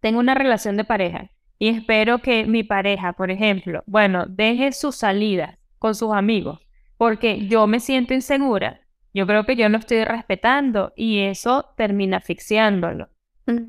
tengo 0.00 0.18
una 0.20 0.34
relación 0.34 0.76
de 0.76 0.84
pareja 0.84 1.30
y 1.58 1.68
espero 1.68 2.18
que 2.18 2.44
mi 2.44 2.62
pareja, 2.64 3.14
por 3.14 3.30
ejemplo, 3.30 3.82
bueno, 3.86 4.26
deje 4.26 4.72
su 4.72 4.92
salida 4.92 5.58
con 5.78 5.94
sus 5.94 6.12
amigos 6.12 6.64
porque 6.96 7.46
yo 7.48 7.66
me 7.66 7.80
siento 7.80 8.14
insegura, 8.14 8.80
yo 9.12 9.26
creo 9.26 9.44
que 9.44 9.56
yo 9.56 9.68
no 9.68 9.78
estoy 9.78 10.04
respetando 10.04 10.92
y 10.96 11.20
eso 11.20 11.72
termina 11.76 12.18
asfixiándolo. 12.18 13.08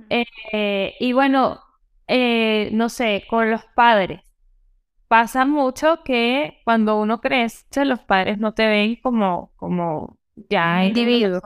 Eh, 0.09 0.93
y 0.99 1.13
bueno, 1.13 1.59
eh, 2.07 2.69
no 2.71 2.89
sé, 2.89 3.23
con 3.29 3.51
los 3.51 3.63
padres. 3.75 4.21
Pasa 5.07 5.45
mucho 5.45 5.99
que 6.03 6.59
cuando 6.63 6.99
uno 6.99 7.21
crece, 7.21 7.85
los 7.85 7.99
padres 7.99 8.39
no 8.39 8.53
te 8.53 8.67
ven 8.67 8.95
como, 9.01 9.51
como 9.55 10.17
ya 10.49 10.85
individuo. 10.85 11.41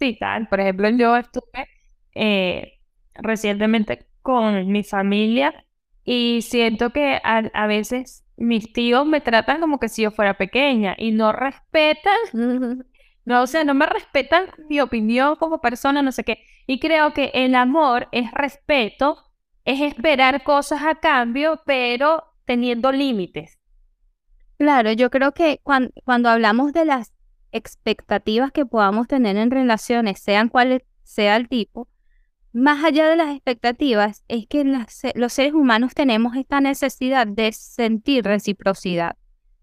y 0.00 0.18
tal. 0.18 0.48
Por 0.48 0.60
ejemplo, 0.60 0.88
yo 0.90 1.16
estuve 1.16 1.66
eh, 2.14 2.80
recientemente 3.14 4.06
con 4.22 4.70
mi 4.70 4.84
familia 4.84 5.64
y 6.04 6.42
siento 6.42 6.90
que 6.90 7.20
a, 7.22 7.66
veces 7.66 8.24
mis 8.36 8.72
tíos 8.72 9.06
me 9.06 9.20
tratan 9.20 9.60
como 9.60 9.78
que 9.78 9.88
si 9.88 10.02
yo 10.02 10.10
fuera 10.10 10.34
pequeña 10.34 10.94
y 10.98 11.12
no 11.12 11.32
respetan, 11.32 12.84
no, 13.30 13.42
o 13.42 13.46
sea, 13.46 13.64
no 13.64 13.74
me 13.74 13.86
respetan 13.86 14.46
mi 14.68 14.80
opinión 14.80 15.36
como 15.36 15.60
persona, 15.60 16.02
no 16.02 16.10
sé 16.10 16.24
qué. 16.24 16.42
Y 16.66 16.80
creo 16.80 17.14
que 17.14 17.30
el 17.32 17.54
amor 17.54 18.08
es 18.10 18.30
respeto, 18.32 19.24
es 19.64 19.80
esperar 19.80 20.42
cosas 20.42 20.82
a 20.82 20.96
cambio, 20.96 21.62
pero 21.64 22.24
teniendo 22.44 22.90
límites. 22.90 23.58
Claro, 24.58 24.90
yo 24.92 25.10
creo 25.10 25.32
que 25.32 25.60
cuando, 25.62 25.92
cuando 26.04 26.28
hablamos 26.28 26.72
de 26.72 26.84
las 26.84 27.12
expectativas 27.52 28.50
que 28.50 28.66
podamos 28.66 29.06
tener 29.06 29.36
en 29.36 29.52
relaciones, 29.52 30.20
sean 30.20 30.48
cuales 30.48 30.82
sea 31.04 31.36
el 31.36 31.48
tipo, 31.48 31.88
más 32.52 32.84
allá 32.84 33.08
de 33.08 33.14
las 33.14 33.30
expectativas, 33.30 34.24
es 34.26 34.48
que 34.48 34.64
los 35.14 35.32
seres 35.32 35.54
humanos 35.54 35.94
tenemos 35.94 36.34
esta 36.34 36.60
necesidad 36.60 37.28
de 37.28 37.52
sentir 37.52 38.24
reciprocidad. 38.24 39.16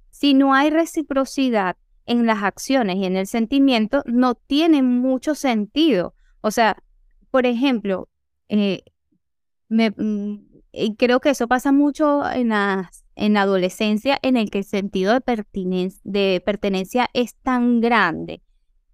Si 0.09 0.33
no 0.33 0.53
hay 0.53 0.69
reciprocidad 0.69 1.75
en 2.07 2.25
las 2.25 2.43
acciones 2.43 2.97
y 2.97 3.05
en 3.05 3.15
el 3.15 3.27
sentimiento, 3.27 4.03
no 4.05 4.35
tiene 4.35 4.81
mucho 4.81 5.35
sentido. 5.35 6.15
O 6.41 6.51
sea, 6.51 6.81
por 7.29 7.45
ejemplo, 7.45 8.09
eh, 8.49 8.83
mm, 9.69 10.35
creo 10.97 11.19
que 11.19 11.29
eso 11.29 11.47
pasa 11.47 11.71
mucho 11.71 12.27
en 12.29 12.49
la, 12.49 12.91
en 13.15 13.37
adolescencia, 13.37 14.17
en 14.21 14.37
el 14.37 14.49
que 14.49 14.59
el 14.59 14.63
sentido 14.63 15.13
de, 15.13 15.91
de 16.03 16.41
pertenencia 16.45 17.09
es 17.13 17.35
tan 17.35 17.81
grande 17.81 18.41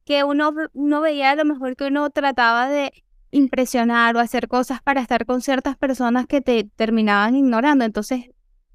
que 0.06 0.24
uno, 0.24 0.54
uno 0.74 1.02
veía 1.02 1.32
a 1.32 1.36
lo 1.36 1.46
mejor 1.46 1.76
que 1.76 1.86
uno 1.88 2.10
trataba 2.10 2.68
de 2.68 2.92
impresionar 3.32 4.16
o 4.16 4.20
hacer 4.20 4.48
cosas 4.48 4.82
para 4.82 5.02
estar 5.02 5.26
con 5.26 5.42
ciertas 5.42 5.78
personas 5.78 6.28
que 6.28 6.42
te 6.42 6.66
terminaban 6.76 7.36
ignorando. 7.36 7.86
Entonces 7.86 8.30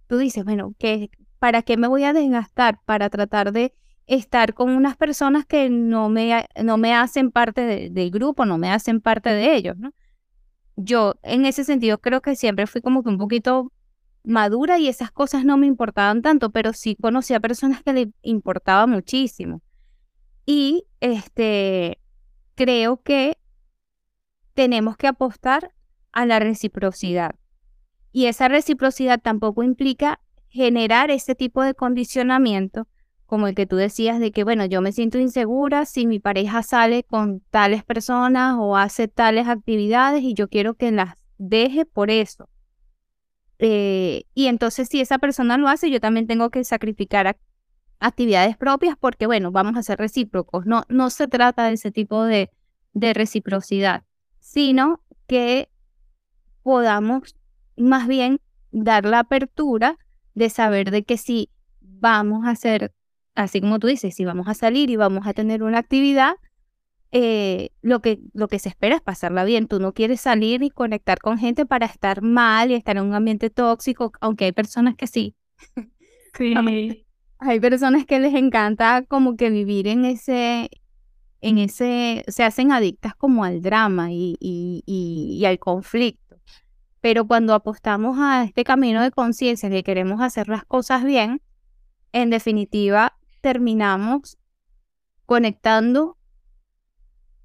tú 0.07 0.18
dices, 0.18 0.45
bueno, 0.45 0.75
¿qué, 0.78 1.11
¿para 1.38 1.62
qué 1.62 1.76
me 1.76 1.88
voy 1.88 2.04
a 2.04 2.12
desgastar 2.12 2.80
para 2.85 3.11
tratar 3.11 3.52
de 3.52 3.75
estar 4.08 4.54
con 4.54 4.70
unas 4.70 4.96
personas 4.96 5.44
que 5.44 5.68
no 5.68 6.08
me, 6.08 6.48
no 6.62 6.78
me 6.78 6.94
hacen 6.94 7.30
parte 7.30 7.90
del 7.90 8.10
grupo, 8.10 8.46
no 8.46 8.58
me 8.58 8.72
hacen 8.72 9.00
parte 9.00 9.28
de 9.30 9.54
ellos, 9.54 9.76
¿no? 9.76 9.92
Yo 10.76 11.14
en 11.22 11.44
ese 11.44 11.64
sentido 11.64 11.98
creo 11.98 12.22
que 12.22 12.34
siempre 12.34 12.66
fui 12.66 12.80
como 12.80 13.02
que 13.02 13.10
un 13.10 13.18
poquito 13.18 13.70
madura 14.24 14.78
y 14.78 14.88
esas 14.88 15.10
cosas 15.10 15.44
no 15.44 15.56
me 15.58 15.66
importaban 15.66 16.22
tanto, 16.22 16.50
pero 16.50 16.72
sí 16.72 16.96
conocí 16.96 17.34
a 17.34 17.40
personas 17.40 17.82
que 17.82 17.92
le 17.92 18.12
importaba 18.22 18.86
muchísimo. 18.86 19.60
Y 20.46 20.86
este 21.00 21.98
creo 22.54 23.02
que 23.02 23.36
tenemos 24.54 24.96
que 24.96 25.06
apostar 25.06 25.74
a 26.12 26.24
la 26.24 26.38
reciprocidad. 26.38 27.34
Y 28.10 28.26
esa 28.26 28.48
reciprocidad 28.48 29.20
tampoco 29.20 29.62
implica 29.62 30.20
generar 30.48 31.10
ese 31.10 31.34
tipo 31.34 31.62
de 31.62 31.74
condicionamiento 31.74 32.88
como 33.28 33.47
el 33.47 33.54
que 33.54 33.66
tú 33.66 33.76
decías 33.76 34.18
de 34.18 34.32
que, 34.32 34.42
bueno, 34.42 34.64
yo 34.64 34.80
me 34.80 34.90
siento 34.90 35.18
insegura 35.18 35.85
si 35.85 36.08
mi 36.08 36.18
pareja 36.18 36.64
sale 36.64 37.04
con 37.04 37.40
tales 37.50 37.85
personas 37.85 38.56
o 38.58 38.76
hace 38.76 39.06
tales 39.06 39.47
actividades 39.47 40.25
y 40.25 40.35
yo 40.35 40.49
quiero 40.49 40.75
que 40.75 40.90
las 40.90 41.14
deje 41.38 41.85
por 41.85 42.11
eso. 42.11 42.49
Eh, 43.61 44.25
y 44.35 44.47
entonces 44.47 44.88
si 44.88 45.00
esa 45.00 45.18
persona 45.18 45.56
lo 45.58 45.68
hace, 45.68 45.90
yo 45.90 46.00
también 46.00 46.26
tengo 46.26 46.50
que 46.50 46.64
sacrificar 46.64 47.38
actividades 48.00 48.56
propias 48.56 48.97
porque, 48.99 49.26
bueno, 49.26 49.52
vamos 49.52 49.76
a 49.76 49.82
ser 49.85 49.99
recíprocos. 49.99 50.66
No, 50.66 50.82
no 50.88 51.11
se 51.11 51.28
trata 51.28 51.68
de 51.68 51.75
ese 51.75 51.92
tipo 51.92 52.25
de, 52.25 52.50
de 52.94 53.14
reciprocidad 53.14 54.02
sino 54.49 55.02
que 55.26 55.68
podamos 56.62 57.37
más 57.76 58.08
bien 58.08 58.40
dar 58.70 59.04
la 59.04 59.20
apertura 59.20 59.99
de 60.35 60.49
saber 60.49 60.90
de 60.90 61.04
que 61.04 61.18
si 61.18 61.50
vamos 61.80 62.47
a 62.47 62.50
hacer, 62.50 62.94
así 63.38 63.61
como 63.61 63.78
tú 63.78 63.87
dices, 63.87 64.14
si 64.14 64.25
vamos 64.25 64.49
a 64.49 64.54
salir 64.54 64.90
y 64.90 64.97
vamos 64.97 65.26
a 65.26 65.33
tener 65.33 65.62
una 65.62 65.78
actividad, 65.78 66.35
eh, 67.12 67.71
lo, 67.83 68.00
que, 68.02 68.18
lo 68.35 68.49
que 68.49 68.59
se 68.59 68.68
espera 68.68 68.97
es 68.97 69.00
pasarla 69.00 69.45
bien. 69.45 69.68
Tú 69.68 69.78
no 69.78 69.92
quieres 69.95 70.21
salir 70.21 70.62
y 70.62 70.71
conectar 70.71 71.21
con 71.21 71.38
gente 71.38 71.64
para 71.64 71.87
estar 71.87 72.21
mal 72.21 72.71
y 72.71 72.75
estar 72.75 72.97
en 72.97 73.04
un 73.04 73.14
ambiente 73.14 73.49
tóxico, 73.49 74.12
aunque 74.21 74.47
hay 74.47 74.52
personas 74.52 74.97
que 74.97 75.07
sí. 75.07 75.35
Sí. 76.37 76.54
hay 77.38 77.59
personas 77.59 78.04
que 78.04 78.21
les 78.21 78.35
encanta 78.35 79.02
como 79.09 79.37
que 79.37 79.50
vivir 79.50 79.88
en 79.88 80.04
ese, 80.04 80.71
en 81.40 81.59
ese, 81.59 82.23
se 82.28 82.45
hacen 82.45 82.71
adictas 82.71 83.14
como 83.14 83.45
al 83.45 83.62
drama 83.62 84.12
y, 84.12 84.37
y, 84.38 84.85
y, 84.87 85.45
al 85.47 85.59
conflicto. 85.59 86.37
Pero 87.00 87.26
cuando 87.26 87.54
apostamos 87.54 88.18
a 88.21 88.45
este 88.45 88.62
camino 88.62 89.02
de 89.02 89.11
conciencia 89.11 89.71
que 89.71 89.83
queremos 89.83 90.21
hacer 90.21 90.49
las 90.49 90.64
cosas 90.64 91.02
bien, 91.02 91.40
en 92.12 92.30
definitiva 92.30 93.17
terminamos 93.40 94.38
conectando 95.26 96.16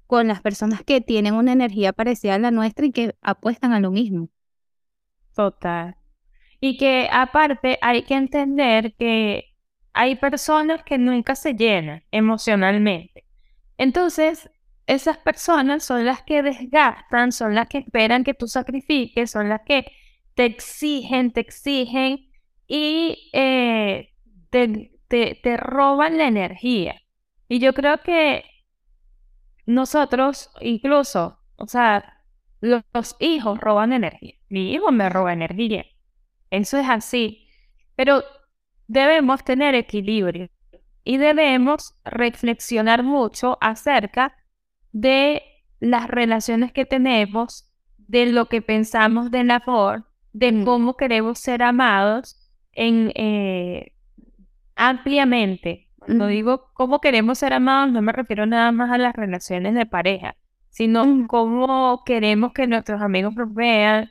con 0.06 0.28
las 0.28 0.40
personas 0.40 0.82
que 0.82 1.00
tienen 1.00 1.34
una 1.34 1.52
energía 1.52 1.92
parecida 1.92 2.34
a 2.34 2.38
la 2.38 2.50
nuestra 2.50 2.86
y 2.86 2.92
que 2.92 3.16
apuestan 3.20 3.72
a 3.72 3.80
lo 3.80 3.90
mismo. 3.90 4.28
Total. 5.34 5.96
Y 6.60 6.76
que 6.76 7.08
aparte 7.10 7.78
hay 7.82 8.02
que 8.04 8.14
entender 8.14 8.94
que 8.94 9.54
hay 9.92 10.16
personas 10.16 10.82
que 10.82 10.98
nunca 10.98 11.34
se 11.34 11.54
llenan 11.54 12.04
emocionalmente. 12.10 13.24
Entonces, 13.76 14.50
esas 14.86 15.18
personas 15.18 15.84
son 15.84 16.04
las 16.04 16.22
que 16.22 16.42
desgastan, 16.42 17.32
son 17.32 17.54
las 17.54 17.68
que 17.68 17.78
esperan 17.78 18.24
que 18.24 18.34
tú 18.34 18.46
sacrifiques, 18.48 19.30
son 19.30 19.48
las 19.48 19.62
que 19.62 19.90
te 20.34 20.44
exigen, 20.44 21.32
te 21.32 21.40
exigen 21.40 22.28
y 22.66 23.30
eh, 23.32 24.12
te, 25.42 25.56
roban 25.56 26.18
la 26.18 26.26
energía. 26.26 27.00
Y 27.48 27.58
yo 27.58 27.72
creo 27.72 27.98
que 28.02 28.44
nosotros 29.66 30.50
incluso, 30.60 31.38
o 31.56 31.66
sea, 31.66 32.22
los, 32.60 32.82
los, 32.92 33.16
hijos 33.20 33.60
roban 33.60 33.92
energía. 33.92 34.34
Mi 34.48 34.72
hijo 34.72 34.90
me 34.92 35.08
roba 35.08 35.32
energía. 35.32 35.84
Eso 36.50 36.78
es 36.78 36.88
así. 36.88 37.46
Pero 37.96 38.22
debemos 38.86 39.44
tener 39.44 39.74
equilibrio 39.74 40.48
y 41.04 41.18
debemos 41.18 41.94
reflexionar 42.04 43.02
mucho 43.02 43.58
acerca 43.60 44.34
de 44.92 45.42
las 45.80 46.08
relaciones 46.08 46.72
que 46.72 46.86
tenemos, 46.86 47.70
de 47.98 48.26
lo 48.26 48.46
que 48.46 48.62
pensamos 48.62 49.30
del 49.30 49.50
amor, 49.50 50.06
de 50.32 50.52
mm. 50.52 50.64
cómo 50.64 50.96
queremos 50.96 51.38
ser 51.38 51.62
amados 51.62 52.36
en, 52.72 53.12
eh, 53.14 53.93
ampliamente. 54.76 55.88
Cuando 55.98 56.26
digo 56.26 56.70
cómo 56.74 57.00
queremos 57.00 57.38
ser 57.38 57.52
amados, 57.52 57.92
no 57.92 58.02
me 58.02 58.12
refiero 58.12 58.46
nada 58.46 58.72
más 58.72 58.90
a 58.90 58.98
las 58.98 59.14
relaciones 59.14 59.74
de 59.74 59.86
pareja, 59.86 60.36
sino 60.68 61.26
cómo 61.28 62.02
queremos 62.04 62.52
que 62.52 62.66
nuestros 62.66 63.00
amigos 63.00 63.34
nos 63.34 63.54
vean, 63.54 64.10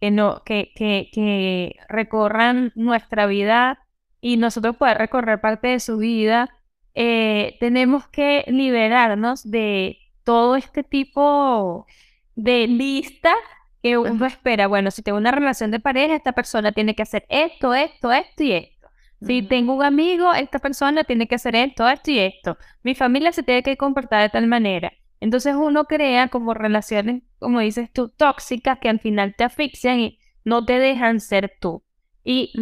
que, 0.00 0.10
no, 0.10 0.42
que, 0.44 0.72
que, 0.74 1.10
que 1.12 1.76
recorran 1.88 2.72
nuestra 2.74 3.26
vida 3.26 3.78
y 4.20 4.38
nosotros 4.38 4.76
poder 4.76 4.96
recorrer 4.96 5.40
parte 5.40 5.68
de 5.68 5.80
su 5.80 5.98
vida. 5.98 6.48
Eh, 6.94 7.56
tenemos 7.60 8.08
que 8.08 8.44
liberarnos 8.46 9.50
de 9.50 9.98
todo 10.24 10.56
este 10.56 10.82
tipo 10.82 11.86
de 12.34 12.66
listas 12.66 13.36
que 13.82 13.98
uno 13.98 14.24
espera. 14.24 14.66
Bueno, 14.66 14.90
si 14.90 15.02
tengo 15.02 15.18
una 15.18 15.30
relación 15.30 15.70
de 15.70 15.80
pareja, 15.80 16.14
esta 16.14 16.32
persona 16.32 16.72
tiene 16.72 16.94
que 16.94 17.02
hacer 17.02 17.26
esto, 17.28 17.74
esto, 17.74 18.12
esto 18.12 18.42
y 18.42 18.52
esto. 18.52 18.73
Si 19.20 19.42
tengo 19.42 19.74
un 19.74 19.82
amigo, 19.82 20.32
esta 20.34 20.58
persona 20.58 21.04
tiene 21.04 21.26
que 21.26 21.36
hacer 21.36 21.56
esto, 21.56 21.88
esto 21.88 22.10
y 22.10 22.18
esto. 22.18 22.58
Mi 22.82 22.94
familia 22.94 23.32
se 23.32 23.42
tiene 23.42 23.62
que 23.62 23.76
comportar 23.76 24.22
de 24.22 24.28
tal 24.28 24.46
manera. 24.46 24.92
Entonces 25.20 25.54
uno 25.54 25.86
crea 25.86 26.28
como 26.28 26.52
relaciones, 26.52 27.22
como 27.38 27.60
dices 27.60 27.90
tú, 27.92 28.10
tóxicas 28.10 28.78
que 28.78 28.90
al 28.90 29.00
final 29.00 29.34
te 29.34 29.44
asfixian 29.44 30.00
y 30.00 30.18
no 30.44 30.64
te 30.64 30.78
dejan 30.78 31.20
ser 31.20 31.56
tú. 31.60 31.82
Y 32.22 32.52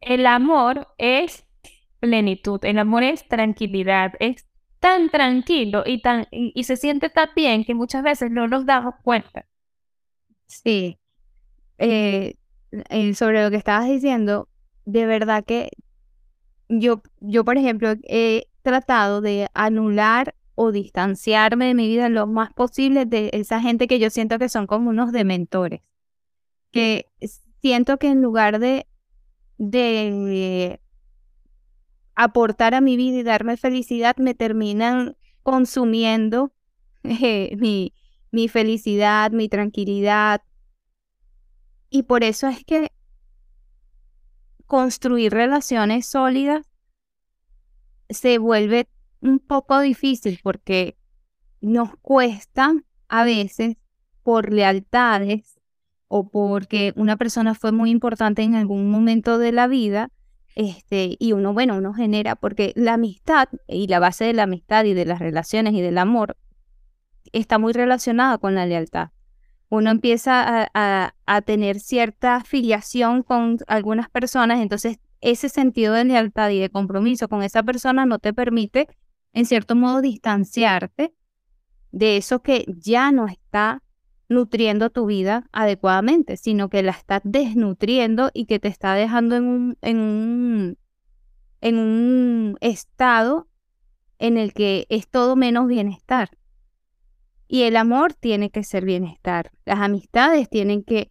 el 0.00 0.26
amor 0.26 0.88
es 0.98 1.44
plenitud, 2.00 2.64
el 2.64 2.78
amor 2.78 3.02
es 3.02 3.26
tranquilidad, 3.26 4.12
es 4.20 4.46
tan 4.78 5.08
tranquilo 5.08 5.82
y, 5.86 6.02
tan, 6.02 6.26
y, 6.30 6.62
se 6.64 6.76
siente 6.76 7.08
tan 7.08 7.30
bien 7.34 7.64
que 7.64 7.74
muchas 7.74 8.02
veces 8.02 8.30
no 8.30 8.46
nos 8.46 8.66
damos 8.66 8.94
cuenta. 9.02 9.46
Sí. 10.46 10.98
Eh, 11.78 12.36
eh, 12.90 13.14
sobre 13.14 13.42
lo 13.42 13.50
que 13.50 13.56
estabas 13.56 13.88
diciendo, 13.88 14.48
de 14.84 15.06
verdad 15.06 15.44
que 15.44 15.70
yo, 16.68 17.02
yo, 17.20 17.44
por 17.44 17.56
ejemplo, 17.58 17.94
he 18.04 18.48
tratado 18.62 19.20
de 19.20 19.48
anular 19.54 20.34
o 20.54 20.72
distanciarme 20.72 21.66
de 21.66 21.74
mi 21.74 21.88
vida 21.88 22.08
lo 22.08 22.26
más 22.26 22.52
posible 22.52 23.06
de 23.06 23.30
esa 23.32 23.60
gente 23.60 23.86
que 23.86 23.98
yo 23.98 24.10
siento 24.10 24.38
que 24.38 24.48
son 24.48 24.66
como 24.66 24.90
unos 24.90 25.12
dementores. 25.12 25.80
Que 26.70 27.08
siento 27.60 27.98
que 27.98 28.08
en 28.08 28.22
lugar 28.22 28.58
de, 28.58 28.86
de 29.58 30.80
aportar 32.14 32.74
a 32.74 32.80
mi 32.80 32.96
vida 32.96 33.18
y 33.18 33.22
darme 33.22 33.56
felicidad, 33.56 34.16
me 34.16 34.34
terminan 34.34 35.16
consumiendo 35.42 36.52
eh, 37.02 37.56
mi, 37.58 37.92
mi 38.30 38.48
felicidad, 38.48 39.30
mi 39.30 39.48
tranquilidad. 39.48 40.42
Y 41.90 42.04
por 42.04 42.24
eso 42.24 42.48
es 42.48 42.64
que 42.64 42.92
construir 44.66 45.32
relaciones 45.32 46.06
sólidas 46.06 46.66
se 48.08 48.38
vuelve 48.38 48.88
un 49.20 49.38
poco 49.38 49.80
difícil 49.80 50.40
porque 50.42 50.96
nos 51.60 51.96
cuesta 51.96 52.74
a 53.08 53.24
veces 53.24 53.76
por 54.22 54.52
lealtades 54.52 55.60
o 56.08 56.28
porque 56.28 56.92
una 56.96 57.16
persona 57.16 57.54
fue 57.54 57.72
muy 57.72 57.90
importante 57.90 58.42
en 58.42 58.54
algún 58.54 58.90
momento 58.90 59.38
de 59.38 59.52
la 59.52 59.66
vida 59.66 60.10
este, 60.54 61.16
y 61.18 61.32
uno, 61.32 61.52
bueno, 61.52 61.76
uno 61.76 61.92
genera, 61.94 62.36
porque 62.36 62.72
la 62.76 62.94
amistad 62.94 63.48
y 63.66 63.88
la 63.88 63.98
base 63.98 64.24
de 64.24 64.34
la 64.34 64.44
amistad 64.44 64.84
y 64.84 64.94
de 64.94 65.04
las 65.04 65.18
relaciones 65.18 65.74
y 65.74 65.80
del 65.80 65.98
amor 65.98 66.36
está 67.32 67.58
muy 67.58 67.72
relacionada 67.72 68.38
con 68.38 68.54
la 68.54 68.66
lealtad. 68.66 69.10
Uno 69.74 69.90
empieza 69.90 70.68
a, 70.72 71.42
tener 71.42 71.80
cierta 71.80 72.36
afiliación 72.36 73.24
con 73.24 73.58
algunas 73.66 74.08
personas, 74.08 74.60
entonces 74.60 75.00
ese 75.20 75.48
sentido 75.48 75.94
de 75.94 76.04
lealtad 76.04 76.50
y 76.50 76.60
de 76.60 76.70
compromiso 76.70 77.26
con 77.26 77.42
esa 77.42 77.64
persona 77.64 78.06
no 78.06 78.20
te 78.20 78.32
permite, 78.32 78.86
en 79.32 79.46
cierto 79.46 79.74
modo, 79.74 80.00
distanciarte 80.00 81.12
de 81.90 82.16
eso 82.16 82.40
que 82.40 82.64
ya 82.68 83.10
no 83.10 83.26
está 83.26 83.82
nutriendo 84.28 84.90
tu 84.90 85.06
vida 85.06 85.48
adecuadamente, 85.50 86.36
sino 86.36 86.68
que 86.68 86.84
la 86.84 86.92
estás 86.92 87.22
desnutriendo 87.24 88.30
y 88.32 88.46
que 88.46 88.60
te 88.60 88.68
está 88.68 88.94
dejando 88.94 89.34
en 89.34 89.76
un 91.62 92.58
estado 92.60 93.48
en 94.20 94.36
el 94.38 94.54
que 94.54 94.86
es 94.88 95.08
todo 95.08 95.34
menos 95.34 95.66
bienestar. 95.66 96.30
Y 97.46 97.62
el 97.62 97.76
amor 97.76 98.14
tiene 98.14 98.50
que 98.50 98.64
ser 98.64 98.84
bienestar, 98.84 99.50
las 99.64 99.80
amistades 99.80 100.48
tienen 100.48 100.82
que 100.82 101.08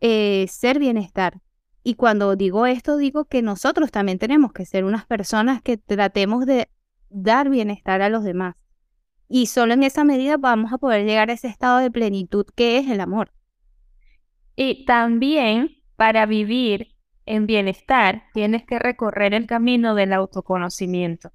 eh, 0.00 0.46
ser 0.48 0.78
bienestar. 0.78 1.40
Y 1.82 1.94
cuando 1.94 2.34
digo 2.34 2.66
esto, 2.66 2.96
digo 2.96 3.26
que 3.26 3.42
nosotros 3.42 3.92
también 3.92 4.18
tenemos 4.18 4.52
que 4.52 4.66
ser 4.66 4.84
unas 4.84 5.06
personas 5.06 5.62
que 5.62 5.76
tratemos 5.76 6.44
de 6.44 6.68
dar 7.08 7.48
bienestar 7.48 8.02
a 8.02 8.08
los 8.08 8.24
demás. 8.24 8.56
Y 9.28 9.46
solo 9.46 9.74
en 9.74 9.82
esa 9.82 10.04
medida 10.04 10.36
vamos 10.36 10.72
a 10.72 10.78
poder 10.78 11.06
llegar 11.06 11.30
a 11.30 11.34
ese 11.34 11.48
estado 11.48 11.78
de 11.78 11.90
plenitud 11.90 12.46
que 12.54 12.78
es 12.78 12.88
el 12.88 13.00
amor. 13.00 13.32
Y 14.56 14.84
también 14.84 15.82
para 15.96 16.26
vivir 16.26 16.88
en 17.24 17.46
bienestar 17.46 18.24
tienes 18.32 18.64
que 18.64 18.78
recorrer 18.78 19.34
el 19.34 19.46
camino 19.46 19.94
del 19.94 20.12
autoconocimiento. 20.12 21.30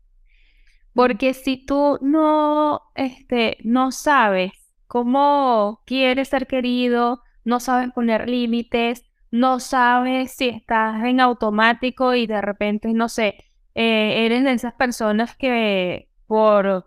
Porque 0.93 1.33
si 1.33 1.65
tú 1.65 1.97
no, 2.01 2.81
este, 2.95 3.57
no 3.63 3.91
sabes 3.91 4.51
cómo 4.87 5.81
quieres 5.85 6.29
ser 6.29 6.47
querido, 6.47 7.21
no 7.45 7.59
sabes 7.59 7.91
poner 7.93 8.29
límites, 8.29 9.05
no 9.31 9.59
sabes 9.59 10.33
si 10.33 10.49
estás 10.49 11.03
en 11.05 11.21
automático 11.21 12.13
y 12.13 12.27
de 12.27 12.41
repente, 12.41 12.93
no 12.93 13.07
sé, 13.07 13.35
eh, 13.73 14.25
eres 14.25 14.43
de 14.43 14.51
esas 14.51 14.73
personas 14.73 15.35
que 15.35 16.09
por 16.27 16.85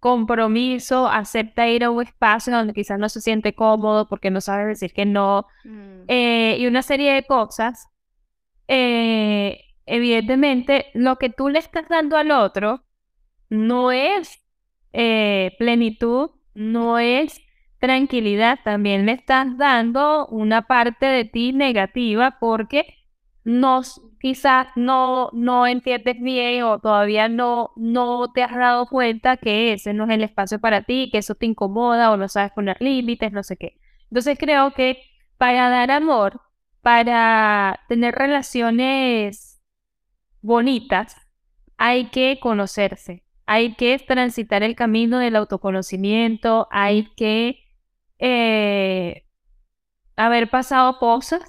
compromiso, 0.00 1.08
acepta 1.08 1.68
ir 1.68 1.84
a 1.84 1.90
un 1.90 2.02
espacio 2.02 2.52
donde 2.54 2.72
quizás 2.72 2.98
no 2.98 3.08
se 3.08 3.20
siente 3.20 3.54
cómodo 3.54 4.06
porque 4.06 4.30
no 4.30 4.40
sabe 4.40 4.66
decir 4.66 4.92
que 4.92 5.04
no, 5.04 5.46
mm. 5.64 6.02
eh, 6.08 6.56
y 6.58 6.66
una 6.66 6.82
serie 6.82 7.12
de 7.12 7.24
cosas, 7.24 7.88
eh, 8.68 9.60
evidentemente 9.86 10.86
lo 10.94 11.16
que 11.16 11.30
tú 11.30 11.48
le 11.48 11.58
estás 11.58 11.88
dando 11.88 12.16
al 12.16 12.30
otro 12.30 12.84
no 13.48 13.92
es 13.92 14.40
eh, 14.92 15.54
plenitud, 15.58 16.30
no 16.54 16.98
es 16.98 17.40
tranquilidad, 17.78 18.58
también 18.64 19.06
le 19.06 19.12
estás 19.12 19.56
dando 19.56 20.26
una 20.26 20.62
parte 20.62 21.06
de 21.06 21.24
ti 21.24 21.52
negativa 21.52 22.38
porque 22.40 22.98
nos 23.44 24.00
quizás 24.20 24.68
no, 24.76 25.30
no 25.32 25.66
entiendes 25.66 26.20
bien 26.20 26.64
o 26.64 26.80
todavía 26.80 27.28
no, 27.28 27.70
no 27.76 28.30
te 28.32 28.42
has 28.42 28.54
dado 28.54 28.86
cuenta 28.86 29.36
que 29.36 29.72
ese 29.72 29.94
no 29.94 30.04
es 30.04 30.10
el 30.10 30.24
espacio 30.24 30.58
para 30.58 30.82
ti, 30.82 31.08
que 31.10 31.18
eso 31.18 31.34
te 31.34 31.46
incomoda 31.46 32.10
o 32.10 32.16
no 32.16 32.28
sabes 32.28 32.52
poner 32.52 32.76
límites, 32.80 33.32
no 33.32 33.42
sé 33.42 33.56
qué. 33.56 33.78
Entonces 34.10 34.36
creo 34.38 34.72
que 34.72 35.00
para 35.38 35.70
dar 35.70 35.90
amor, 35.90 36.40
para 36.82 37.80
tener 37.88 38.14
relaciones 38.14 39.62
bonitas, 40.42 41.16
hay 41.76 42.10
que 42.10 42.38
conocerse, 42.40 43.24
hay 43.50 43.74
que 43.76 43.98
transitar 43.98 44.62
el 44.62 44.76
camino 44.76 45.18
del 45.18 45.34
autoconocimiento, 45.34 46.68
hay 46.70 47.08
que 47.16 47.60
eh, 48.18 49.24
haber 50.16 50.50
pasado 50.50 50.98
cosas 50.98 51.40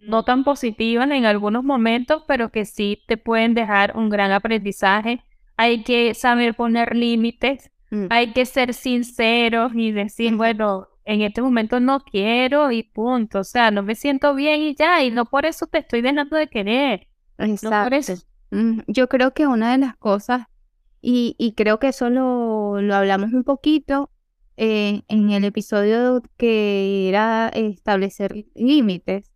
no 0.00 0.24
tan 0.24 0.42
positivas 0.42 1.08
en 1.12 1.26
algunos 1.26 1.62
momentos, 1.62 2.24
pero 2.26 2.50
que 2.50 2.64
sí 2.64 3.04
te 3.06 3.16
pueden 3.16 3.54
dejar 3.54 3.96
un 3.96 4.10
gran 4.10 4.32
aprendizaje. 4.32 5.22
Hay 5.56 5.84
que 5.84 6.12
saber 6.14 6.56
poner 6.56 6.96
límites, 6.96 7.70
mm. 7.92 8.06
hay 8.10 8.32
que 8.32 8.44
ser 8.44 8.74
sinceros 8.74 9.70
y 9.76 9.92
decir, 9.92 10.34
bueno, 10.34 10.88
en 11.04 11.22
este 11.22 11.40
momento 11.40 11.78
no 11.78 12.00
quiero 12.00 12.72
y 12.72 12.82
punto, 12.82 13.38
o 13.38 13.44
sea, 13.44 13.70
no 13.70 13.84
me 13.84 13.94
siento 13.94 14.34
bien 14.34 14.60
y 14.60 14.74
ya, 14.74 15.04
y 15.04 15.12
no 15.12 15.24
por 15.24 15.46
eso 15.46 15.68
te 15.68 15.78
estoy 15.78 16.00
dejando 16.00 16.36
de 16.36 16.48
querer. 16.48 17.06
Exacto. 17.38 18.14
Yo 18.88 19.08
creo 19.08 19.34
que 19.34 19.46
una 19.46 19.70
de 19.70 19.78
las 19.78 19.96
cosas, 19.98 20.48
y, 21.00 21.34
y 21.38 21.52
creo 21.52 21.78
que 21.78 21.88
eso 21.88 22.10
lo, 22.10 22.80
lo 22.80 22.94
hablamos 22.94 23.32
un 23.32 23.44
poquito 23.44 24.10
eh, 24.56 25.02
en 25.08 25.30
el 25.30 25.44
episodio 25.44 26.22
que 26.36 27.08
era 27.08 27.48
establecer 27.48 28.46
límites, 28.54 29.30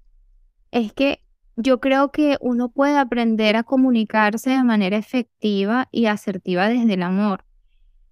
es 0.70 0.92
que 0.92 1.20
yo 1.57 1.81
creo 1.81 2.11
que 2.11 2.38
uno 2.40 2.70
puede 2.70 2.96
aprender 2.96 3.57
a 3.57 3.62
comunicarse 3.62 4.51
de 4.51 4.64
manera 4.64 4.96
efectiva 4.96 5.88
y 5.92 6.07
asertiva 6.07 6.68
desde 6.68 6.94
el 6.94 7.03
amor. 7.03 7.44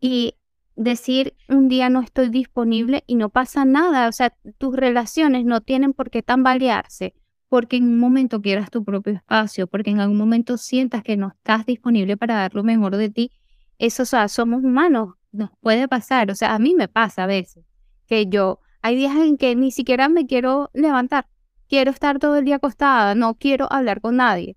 Y 0.01 0.35
decir 0.77 1.35
un 1.49 1.69
día 1.69 1.91
no 1.91 2.01
estoy 2.01 2.29
disponible 2.29 3.03
y 3.07 3.17
no 3.17 3.31
pasa 3.31 3.65
nada. 3.65 4.09
O 4.09 4.13
sea, 4.13 4.35
tus 4.59 4.77
relaciones 4.77 5.45
no 5.45 5.63
tienen 5.63 5.93
por 5.93 6.11
qué 6.11 6.23
tambalearse 6.23 7.15
porque 7.51 7.77
en 7.77 7.85
un 7.85 7.99
momento 7.99 8.41
quieras 8.41 8.71
tu 8.71 8.85
propio 8.85 9.15
espacio, 9.15 9.67
porque 9.67 9.91
en 9.91 9.99
algún 9.99 10.17
momento 10.17 10.57
sientas 10.57 11.03
que 11.03 11.17
no 11.17 11.33
estás 11.35 11.67
disponible 11.67 12.17
para 12.17 12.37
dar 12.37 12.55
lo 12.55 12.63
mejor 12.63 12.97
de 12.97 13.11
ti. 13.11 13.33
Eso, 13.81 14.05
o 14.05 14.07
sea, 14.07 14.29
somos 14.29 14.63
humanos, 14.63 15.15
nos 15.33 15.51
puede 15.61 15.89
pasar. 15.89 16.31
O 16.31 16.35
sea, 16.35 16.55
a 16.55 16.59
mí 16.59 16.75
me 16.75 16.89
pasa 16.89 17.25
a 17.25 17.27
veces 17.27 17.65
que 18.07 18.27
yo, 18.27 18.61
hay 18.83 18.97
días 18.97 19.17
en 19.17 19.37
que 19.37 19.57
ni 19.57 19.71
siquiera 19.73 20.09
me 20.09 20.27
quiero 20.27 20.71
levantar 20.73 21.27
quiero 21.71 21.93
estar 21.93 22.19
todo 22.19 22.37
el 22.37 22.45
día 22.45 22.57
acostada, 22.57 23.15
no 23.15 23.35
quiero 23.35 23.73
hablar 23.73 24.01
con 24.01 24.17
nadie. 24.17 24.57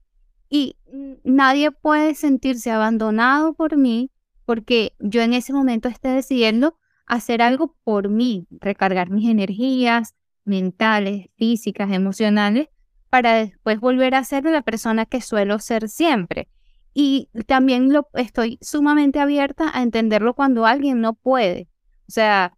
Y 0.50 0.76
nadie 1.24 1.72
puede 1.72 2.16
sentirse 2.16 2.72
abandonado 2.72 3.54
por 3.54 3.78
mí 3.78 4.12
porque 4.46 4.96
yo 5.00 5.22
en 5.22 5.34
ese 5.34 5.54
momento 5.54 5.88
esté 5.88 6.10
decidiendo 6.10 6.76
hacer 7.06 7.42
algo 7.42 7.78
por 7.84 8.10
mí, 8.10 8.48
recargar 8.50 9.12
mis 9.12 9.30
energías 9.30 10.16
mentales, 10.44 11.28
físicas, 11.38 11.92
emocionales, 11.92 12.68
para 13.10 13.36
después 13.36 13.80
volver 13.80 14.16
a 14.16 14.24
ser 14.24 14.44
la 14.46 14.64
persona 14.64 15.06
que 15.06 15.22
suelo 15.22 15.60
ser 15.60 15.88
siempre. 15.88 16.50
Y 16.94 17.30
también 17.48 17.92
lo 17.92 18.08
estoy 18.14 18.60
sumamente 18.62 19.20
abierta 19.20 19.72
a 19.74 19.82
entenderlo 19.82 20.36
cuando 20.36 20.66
alguien 20.66 21.02
no 21.02 21.14
puede. 21.14 21.70
O 22.08 22.12
sea, 22.12 22.56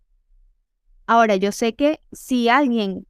ahora 1.07 1.35
yo 1.35 1.51
sé 1.51 1.75
que 1.75 2.01
si 2.11 2.49
alguien 2.49 3.07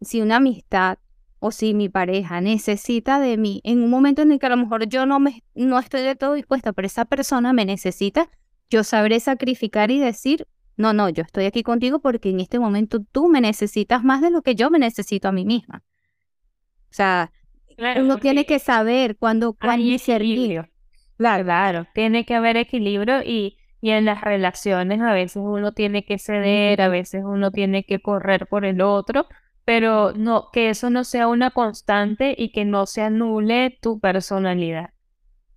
si 0.00 0.20
una 0.20 0.36
amistad 0.36 0.98
o 1.38 1.50
si 1.50 1.74
mi 1.74 1.88
pareja 1.88 2.40
necesita 2.40 3.18
de 3.20 3.36
mí 3.36 3.60
en 3.64 3.82
un 3.82 3.90
momento 3.90 4.22
en 4.22 4.32
el 4.32 4.38
que 4.38 4.46
a 4.46 4.50
lo 4.50 4.56
mejor 4.56 4.86
yo 4.88 5.06
no, 5.06 5.20
me, 5.20 5.42
no 5.54 5.78
estoy 5.78 6.02
de 6.02 6.16
todo 6.16 6.34
dispuesta, 6.34 6.72
pero 6.72 6.86
esa 6.86 7.06
persona 7.06 7.52
me 7.52 7.64
necesita, 7.64 8.28
yo 8.68 8.84
sabré 8.84 9.20
sacrificar 9.20 9.90
y 9.90 9.98
decir, 9.98 10.46
no, 10.76 10.92
no, 10.92 11.08
yo 11.08 11.22
estoy 11.22 11.46
aquí 11.46 11.62
contigo 11.62 12.00
porque 12.00 12.30
en 12.30 12.40
este 12.40 12.58
momento 12.58 13.00
tú 13.00 13.28
me 13.28 13.40
necesitas 13.40 14.04
más 14.04 14.20
de 14.20 14.30
lo 14.30 14.42
que 14.42 14.54
yo 14.54 14.70
me 14.70 14.78
necesito 14.78 15.28
a 15.28 15.32
mí 15.32 15.44
misma. 15.44 15.82
O 16.90 16.92
sea, 16.92 17.32
uno 17.78 18.18
tiene 18.18 18.46
que 18.46 18.58
saber 18.58 19.16
cuándo, 19.16 19.54
cuándo 19.54 19.98
servir. 19.98 20.70
Claro, 21.16 21.44
claro, 21.44 21.86
tiene 21.94 22.24
que 22.24 22.34
haber 22.34 22.56
equilibrio 22.56 23.22
y, 23.22 23.58
y 23.80 23.90
en 23.90 24.06
las 24.06 24.22
relaciones 24.22 25.00
a 25.00 25.12
veces 25.12 25.42
uno 25.44 25.72
tiene 25.72 26.04
que 26.04 26.18
ceder, 26.18 26.80
a 26.80 26.88
veces 26.88 27.22
uno 27.24 27.50
tiene 27.50 27.84
que 27.84 28.00
correr 28.00 28.46
por 28.46 28.64
el 28.64 28.80
otro, 28.80 29.26
pero 29.64 30.12
no, 30.12 30.48
que 30.52 30.70
eso 30.70 30.90
no 30.90 31.04
sea 31.04 31.28
una 31.28 31.50
constante 31.50 32.34
y 32.36 32.52
que 32.52 32.64
no 32.64 32.86
se 32.86 33.02
anule 33.02 33.78
tu 33.82 34.00
personalidad. 34.00 34.90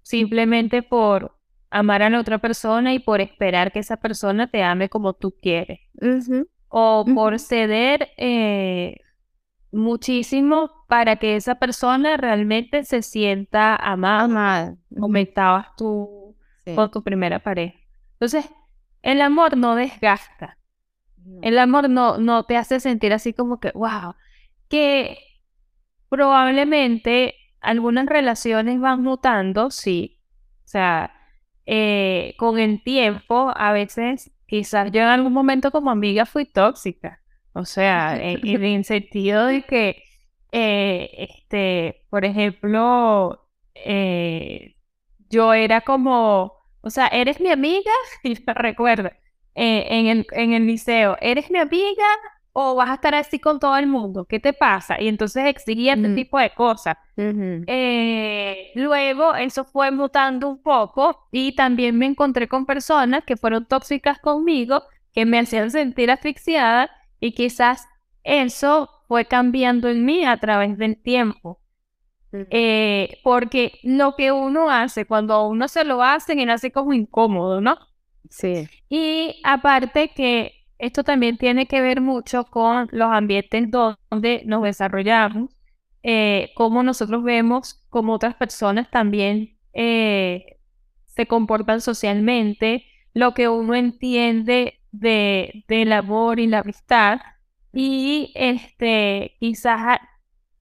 Simplemente 0.01 0.83
por 0.83 1.37
amar 1.69 2.03
a 2.03 2.09
la 2.09 2.19
otra 2.19 2.37
persona 2.37 2.93
y 2.93 2.99
por 2.99 3.21
esperar 3.21 3.71
que 3.71 3.79
esa 3.79 3.97
persona 3.97 4.51
te 4.51 4.63
ame 4.63 4.89
como 4.89 5.13
tú 5.13 5.33
quieres. 5.41 5.79
O 6.67 7.05
por 7.13 7.39
ceder 7.39 8.09
eh, 8.17 8.97
muchísimo 9.73 10.71
para 10.87 11.17
que 11.17 11.35
esa 11.35 11.55
persona 11.55 12.15
realmente 12.17 12.83
se 12.83 13.01
sienta 13.01 13.75
amada, 13.75 14.75
como 14.97 15.17
estabas 15.17 15.67
tú 15.75 16.37
con 16.75 16.91
tu 16.91 17.03
primera 17.03 17.39
pareja. 17.39 17.77
Entonces, 18.13 18.49
el 19.01 19.21
amor 19.21 19.57
no 19.57 19.75
desgasta. 19.75 20.57
El 21.41 21.57
amor 21.57 21.89
no, 21.89 22.17
no 22.17 22.43
te 22.45 22.57
hace 22.57 22.79
sentir 22.79 23.13
así 23.13 23.33
como 23.33 23.59
que, 23.59 23.71
wow, 23.73 24.15
que 24.69 25.17
probablemente 26.09 27.35
algunas 27.59 28.05
relaciones 28.05 28.79
van 28.79 29.01
mutando, 29.01 29.71
sí. 29.71 30.21
O 30.65 30.67
sea, 30.67 31.13
eh, 31.65 32.35
con 32.37 32.59
el 32.59 32.83
tiempo, 32.83 33.51
a 33.55 33.71
veces, 33.71 34.31
quizás 34.45 34.91
yo 34.91 35.01
en 35.01 35.07
algún 35.07 35.33
momento 35.33 35.71
como 35.71 35.89
amiga 35.89 36.25
fui 36.25 36.45
tóxica. 36.45 37.22
O 37.53 37.65
sea, 37.65 38.17
en, 38.19 38.63
el 38.63 38.83
sentido 38.85 39.45
de 39.45 39.63
que, 39.63 40.03
eh, 40.51 41.09
este, 41.29 42.05
por 42.09 42.25
ejemplo, 42.25 43.47
eh, 43.75 44.75
yo 45.29 45.53
era 45.53 45.81
como, 45.81 46.53
o 46.81 46.89
sea, 46.89 47.07
eres 47.07 47.39
mi 47.39 47.49
amiga, 47.49 47.91
y 48.23 48.35
me 48.45 48.53
recuerda, 48.53 49.13
eh, 49.55 49.85
en, 49.89 50.07
el, 50.07 50.27
en 50.31 50.53
el 50.53 50.65
liceo, 50.65 51.17
¿eres 51.21 51.51
mi 51.51 51.59
amiga 51.59 52.05
o 52.53 52.75
vas 52.75 52.89
a 52.89 52.93
estar 52.95 53.15
así 53.15 53.39
con 53.39 53.59
todo 53.59 53.77
el 53.77 53.87
mundo? 53.87 54.25
¿Qué 54.25 54.39
te 54.39 54.53
pasa? 54.53 54.99
Y 54.99 55.07
entonces 55.07 55.45
exigía 55.45 55.93
este 55.93 56.13
tipo 56.15 56.39
de 56.39 56.51
cosas. 56.51 56.97
Eh, 57.17 58.71
luego 58.75 59.35
eso 59.35 59.65
fue 59.65 59.91
mutando 59.91 60.49
un 60.49 60.61
poco 60.61 61.27
y 61.31 61.55
también 61.55 61.97
me 61.97 62.05
encontré 62.05 62.47
con 62.47 62.65
personas 62.65 63.23
que 63.25 63.37
fueron 63.37 63.65
tóxicas 63.65 64.19
conmigo, 64.19 64.83
que 65.13 65.25
me 65.25 65.39
hacían 65.39 65.71
sentir 65.71 66.09
asfixiada 66.09 66.89
y 67.23 67.31
quizás 67.31 67.87
eso 68.25 68.89
fue 69.07 69.23
cambiando 69.23 69.87
en 69.87 70.03
mí 70.03 70.25
a 70.25 70.35
través 70.35 70.77
del 70.77 71.01
tiempo. 71.01 71.61
Eh, 72.33 73.19
porque 73.23 73.79
lo 73.81 74.15
que 74.17 74.33
uno 74.33 74.69
hace, 74.69 75.05
cuando 75.05 75.47
uno 75.47 75.69
se 75.69 75.85
lo 75.85 76.03
hace, 76.03 76.33
él 76.33 76.49
hace 76.49 76.73
como 76.73 76.91
incómodo, 76.91 77.61
¿no? 77.61 77.77
Sí. 78.29 78.67
Y 78.89 79.39
aparte 79.45 80.09
que 80.09 80.65
esto 80.77 81.05
también 81.05 81.37
tiene 81.37 81.65
que 81.65 81.79
ver 81.79 82.01
mucho 82.01 82.43
con 82.43 82.89
los 82.91 83.09
ambientes 83.09 83.71
donde 83.71 84.41
nos 84.45 84.63
desarrollamos, 84.63 85.49
eh, 86.01 86.51
cómo 86.55 86.83
nosotros 86.83 87.23
vemos 87.23 87.85
cómo 87.89 88.15
otras 88.15 88.35
personas 88.35 88.91
también 88.91 89.57
eh, 89.71 90.57
se 91.05 91.25
comportan 91.25 91.79
socialmente, 91.79 92.83
lo 93.13 93.33
que 93.33 93.47
uno 93.47 93.75
entiende 93.75 94.82
de, 94.93 95.65
del 95.67 95.91
amor 95.91 96.39
y 96.39 96.47
la 96.47 96.59
amistad. 96.59 97.19
Y 97.73 98.31
este, 98.35 99.35
quizás 99.39 99.99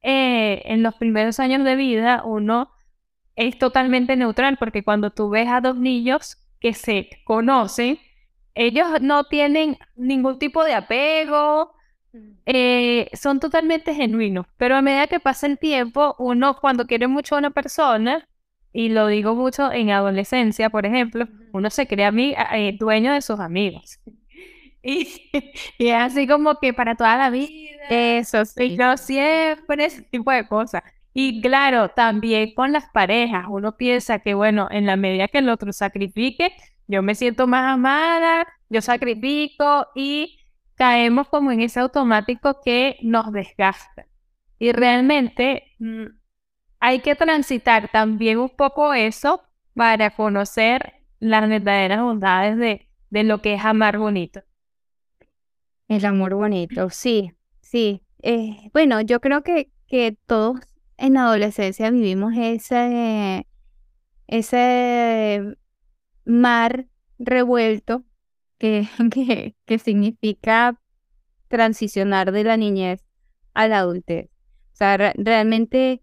eh, 0.02 0.62
en 0.64 0.82
los 0.82 0.94
primeros 0.94 1.38
años 1.38 1.62
de 1.64 1.76
vida 1.76 2.22
uno 2.24 2.72
es 3.36 3.58
totalmente 3.58 4.16
neutral, 4.16 4.56
porque 4.58 4.82
cuando 4.82 5.10
tú 5.10 5.30
ves 5.30 5.48
a 5.48 5.60
dos 5.60 5.76
niños 5.76 6.38
que 6.60 6.74
se 6.74 7.08
conocen, 7.24 7.98
ellos 8.54 9.00
no 9.00 9.24
tienen 9.24 9.78
ningún 9.96 10.38
tipo 10.38 10.64
de 10.64 10.74
apego, 10.74 11.72
eh, 12.44 13.08
son 13.14 13.40
totalmente 13.40 13.94
genuinos, 13.94 14.46
pero 14.58 14.76
a 14.76 14.82
medida 14.82 15.06
que 15.06 15.20
pasa 15.20 15.46
el 15.46 15.58
tiempo, 15.58 16.14
uno 16.18 16.56
cuando 16.60 16.86
quiere 16.86 17.06
mucho 17.06 17.34
a 17.34 17.38
una 17.38 17.50
persona, 17.50 18.28
y 18.72 18.88
lo 18.88 19.06
digo 19.06 19.34
mucho 19.34 19.72
en 19.72 19.90
adolescencia, 19.90 20.70
por 20.70 20.86
ejemplo, 20.86 21.26
uno 21.52 21.70
se 21.70 21.86
crea 21.86 22.12
eh, 22.14 22.76
dueño 22.78 23.12
de 23.12 23.22
sus 23.22 23.38
amigos. 23.40 23.98
Y, 24.82 25.30
y, 25.78 25.88
es 25.88 25.94
así 25.94 26.26
como 26.26 26.58
que 26.58 26.72
para 26.72 26.94
toda 26.94 27.16
la 27.16 27.30
vida. 27.30 27.48
Eso 27.88 28.44
sí. 28.44 28.76
Yo 28.76 28.96
siempre 28.96 29.84
ese 29.84 30.02
tipo 30.02 30.30
de 30.30 30.46
cosas. 30.48 30.82
Y 31.14 31.42
claro, 31.42 31.90
también 31.90 32.54
con 32.54 32.72
las 32.72 32.88
parejas, 32.90 33.44
uno 33.48 33.76
piensa 33.76 34.20
que, 34.20 34.34
bueno, 34.34 34.68
en 34.70 34.86
la 34.86 34.96
medida 34.96 35.28
que 35.28 35.38
el 35.38 35.48
otro 35.50 35.72
sacrifique, 35.72 36.54
yo 36.86 37.02
me 37.02 37.14
siento 37.14 37.46
más 37.46 37.74
amada, 37.74 38.46
yo 38.70 38.80
sacrifico 38.80 39.88
y 39.94 40.38
caemos 40.74 41.28
como 41.28 41.52
en 41.52 41.60
ese 41.60 41.80
automático 41.80 42.60
que 42.64 42.96
nos 43.02 43.30
desgasta. 43.32 44.06
Y 44.58 44.72
realmente 44.72 45.64
mm, 45.78 46.06
hay 46.80 47.00
que 47.00 47.14
transitar 47.14 47.90
también 47.92 48.38
un 48.38 48.50
poco 48.50 48.94
eso 48.94 49.42
para 49.74 50.10
conocer 50.10 50.94
las 51.20 51.48
verdaderas 51.48 52.02
bondades 52.02 52.56
de, 52.56 52.88
de 53.10 53.24
lo 53.24 53.42
que 53.42 53.54
es 53.54 53.64
amar 53.64 53.98
bonito. 53.98 54.42
El 55.92 56.06
amor 56.06 56.34
bonito, 56.34 56.88
sí, 56.88 57.34
sí. 57.60 58.02
Eh, 58.22 58.70
bueno, 58.72 59.02
yo 59.02 59.20
creo 59.20 59.42
que, 59.42 59.70
que 59.86 60.16
todos 60.24 60.58
en 60.96 61.12
la 61.12 61.24
adolescencia 61.24 61.90
vivimos 61.90 62.32
ese, 62.34 63.46
ese 64.26 65.54
mar 66.24 66.86
revuelto 67.18 68.04
que, 68.58 69.54
que, 69.66 69.78
significa 69.78 70.80
transicionar 71.48 72.32
de 72.32 72.44
la 72.44 72.56
niñez 72.56 73.04
a 73.52 73.68
la 73.68 73.80
adultez. 73.80 74.30
O 74.72 74.76
sea, 74.76 74.96
realmente, 74.96 76.00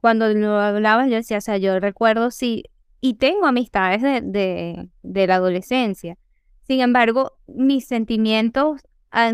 cuando 0.00 0.28
lo 0.28 0.60
hablaba, 0.60 1.08
yo 1.08 1.16
decía, 1.16 1.38
o 1.38 1.40
sea, 1.40 1.56
yo 1.56 1.80
recuerdo 1.80 2.30
si 2.30 2.62
y 3.00 3.14
tengo 3.14 3.46
amistades 3.46 4.02
de, 4.02 4.88
de, 5.02 5.26
la 5.26 5.34
adolescencia. 5.34 6.16
Sin 6.66 6.80
embargo, 6.80 7.32
mis 7.46 7.86
sentimientos 7.86 8.82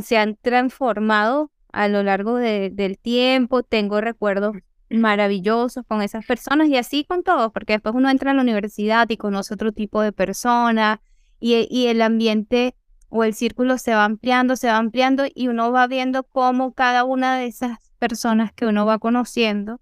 se 0.02 0.18
han 0.18 0.36
transformado 0.36 1.50
a 1.72 1.88
lo 1.88 2.02
largo 2.02 2.36
del 2.36 2.98
tiempo, 2.98 3.62
tengo 3.62 4.00
recuerdos 4.00 4.56
maravillosos 4.90 5.84
con 5.88 6.02
esas 6.02 6.26
personas 6.26 6.68
y 6.68 6.76
así 6.76 7.04
con 7.04 7.22
todos, 7.22 7.50
porque 7.52 7.72
después 7.74 7.94
uno 7.94 8.10
entra 8.10 8.32
a 8.32 8.34
la 8.34 8.42
universidad 8.42 9.08
y 9.08 9.16
conoce 9.16 9.54
otro 9.54 9.72
tipo 9.72 10.02
de 10.02 10.12
personas 10.12 10.98
y, 11.40 11.66
y 11.70 11.86
el 11.86 12.02
ambiente 12.02 12.76
o 13.08 13.24
el 13.24 13.34
círculo 13.34 13.78
se 13.78 13.94
va 13.94 14.04
ampliando, 14.04 14.56
se 14.56 14.68
va 14.68 14.76
ampliando 14.76 15.24
y 15.34 15.48
uno 15.48 15.72
va 15.72 15.86
viendo 15.86 16.24
cómo 16.24 16.74
cada 16.74 17.04
una 17.04 17.36
de 17.36 17.46
esas 17.46 17.78
personas 17.98 18.52
que 18.52 18.66
uno 18.66 18.84
va 18.84 18.98
conociendo 18.98 19.80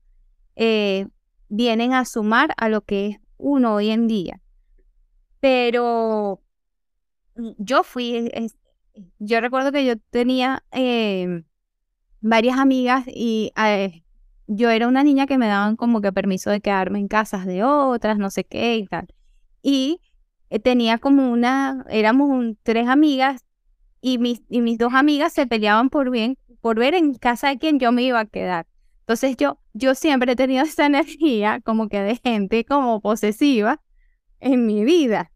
eh, 0.56 1.06
vienen 1.48 1.94
a 1.94 2.04
sumar 2.04 2.54
a 2.56 2.68
lo 2.68 2.82
que 2.82 3.06
es 3.08 3.16
uno 3.38 3.74
hoy 3.74 3.90
en 3.90 4.06
día. 4.06 4.40
Pero 5.40 6.40
yo 7.58 7.82
fui, 7.82 8.30
yo 9.18 9.40
recuerdo 9.40 9.72
que 9.72 9.84
yo 9.84 9.94
tenía 10.10 10.64
em, 10.70 11.44
varias 12.20 12.58
amigas 12.58 13.04
y 13.06 13.52
eh, 13.56 14.02
yo 14.46 14.70
era 14.70 14.88
una 14.88 15.04
niña 15.04 15.26
que 15.26 15.38
me 15.38 15.46
daban 15.46 15.76
como 15.76 16.00
que 16.00 16.12
permiso 16.12 16.50
de 16.50 16.60
quedarme 16.60 16.98
en 16.98 17.08
casas 17.08 17.46
de 17.46 17.62
otras, 17.64 18.18
no 18.18 18.30
sé 18.30 18.44
qué 18.44 18.76
y 18.76 18.86
tal. 18.86 19.08
Y 19.62 20.00
eh, 20.50 20.58
tenía 20.58 20.98
como 20.98 21.30
una, 21.30 21.84
éramos 21.88 22.56
tres 22.62 22.88
amigas 22.88 23.44
y 24.00 24.18
mis, 24.18 24.42
y 24.48 24.60
mis 24.60 24.78
dos 24.78 24.94
amigas 24.94 25.32
se 25.32 25.46
peleaban 25.46 25.90
por 25.90 26.10
bien, 26.10 26.36
por 26.60 26.78
ver 26.78 26.94
en 26.94 27.14
casa 27.14 27.48
de 27.48 27.58
quién 27.58 27.78
yo 27.78 27.92
me 27.92 28.02
iba 28.02 28.20
a 28.20 28.26
quedar. 28.26 28.66
Entonces 29.00 29.36
yo, 29.36 29.58
yo 29.72 29.94
siempre 29.94 30.32
he 30.32 30.36
tenido 30.36 30.64
esa 30.64 30.86
energía 30.86 31.60
como 31.64 31.88
que 31.88 32.00
de 32.00 32.16
gente 32.16 32.64
como 32.64 33.00
posesiva 33.00 33.80
en 34.40 34.66
mi 34.66 34.84
vida. 34.84 35.29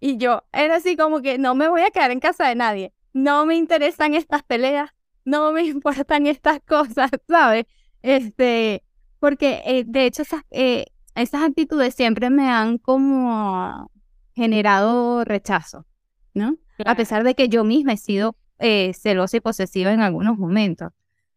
Y 0.00 0.16
yo 0.16 0.42
era 0.52 0.76
así 0.76 0.96
como 0.96 1.20
que 1.20 1.38
no 1.38 1.54
me 1.54 1.68
voy 1.68 1.82
a 1.82 1.90
quedar 1.90 2.10
en 2.10 2.20
casa 2.20 2.48
de 2.48 2.54
nadie. 2.54 2.92
No 3.12 3.44
me 3.44 3.56
interesan 3.56 4.14
estas 4.14 4.42
peleas, 4.42 4.90
no 5.24 5.52
me 5.52 5.62
importan 5.66 6.26
estas 6.26 6.60
cosas, 6.66 7.10
¿sabes? 7.28 7.66
Este, 8.02 8.82
porque 9.18 9.62
eh, 9.66 9.84
de 9.86 10.06
hecho 10.06 10.22
esas, 10.22 10.42
eh, 10.50 10.86
esas 11.14 11.42
actitudes 11.42 11.94
siempre 11.94 12.30
me 12.30 12.48
han 12.48 12.78
como 12.78 13.90
generado 14.34 15.24
rechazo, 15.24 15.86
¿no? 16.32 16.56
A 16.86 16.94
pesar 16.94 17.24
de 17.24 17.34
que 17.34 17.50
yo 17.50 17.62
misma 17.62 17.92
he 17.92 17.96
sido 17.98 18.36
eh, 18.58 18.92
celosa 18.94 19.36
y 19.36 19.40
posesiva 19.40 19.92
en 19.92 20.00
algunos 20.00 20.38
momentos. 20.38 20.92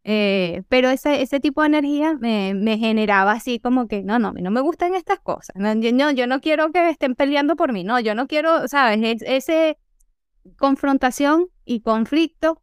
Eh, 0.05 0.63
pero 0.67 0.89
ese, 0.89 1.21
ese 1.21 1.39
tipo 1.39 1.61
de 1.61 1.67
energía 1.67 2.17
me, 2.19 2.53
me, 2.53 2.77
generaba 2.77 3.31
así 3.31 3.59
como 3.59 3.87
que, 3.87 4.03
no, 4.03 4.19
no, 4.19 4.33
no 4.33 4.51
me 4.51 4.59
gustan 4.59 4.95
estas 4.95 5.19
cosas. 5.19 5.55
No, 5.55 5.73
yo, 5.75 6.11
yo 6.11 6.27
no 6.27 6.41
quiero 6.41 6.71
que 6.71 6.89
estén 6.89 7.15
peleando 7.15 7.55
por 7.55 7.71
mí, 7.71 7.83
no, 7.85 7.99
yo 7.99 8.13
no 8.13 8.27
quiero, 8.27 8.67
¿sabes? 8.67 9.21
ese 9.21 9.77
confrontación 10.57 11.47
y 11.63 11.81
conflicto 11.81 12.61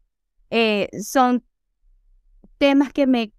eh, 0.51 0.91
son 1.03 1.45
temas 2.59 2.93
que 2.93 3.07
me, 3.07 3.33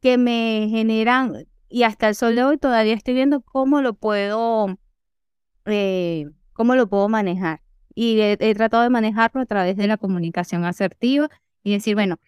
que 0.00 0.18
me 0.18 0.66
generan, 0.68 1.46
y 1.68 1.84
hasta 1.84 2.08
el 2.08 2.16
sol 2.16 2.34
de 2.34 2.42
hoy 2.42 2.58
todavía 2.58 2.94
estoy 2.94 3.14
viendo 3.14 3.40
cómo 3.42 3.82
lo 3.82 3.94
puedo, 3.94 4.78
eh, 5.66 6.26
cómo 6.54 6.74
lo 6.74 6.88
puedo 6.88 7.08
manejar. 7.08 7.62
Y 7.94 8.20
he, 8.20 8.36
he 8.40 8.54
tratado 8.54 8.82
de 8.82 8.90
manejarlo 8.90 9.40
a 9.42 9.46
través 9.46 9.76
de 9.76 9.86
la 9.86 9.96
comunicación 9.96 10.64
asertiva 10.64 11.28
y 11.62 11.72
decir, 11.72 11.94
bueno, 11.94 12.18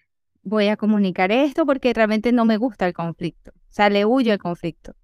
voy 0.43 0.69
a 0.69 0.77
comunicar 0.77 1.33
esto 1.33 1.67
porque 1.67 1.93
realmente 1.93 2.33
no 2.33 2.45
me 2.45 2.57
gusta 2.57 2.87
el 2.87 2.93
conflicto, 2.93 3.53
o 3.53 3.73
sea, 3.73 3.91
le 3.91 4.05
huyo 4.05 4.33
al 4.33 4.39
conflicto. 4.39 4.95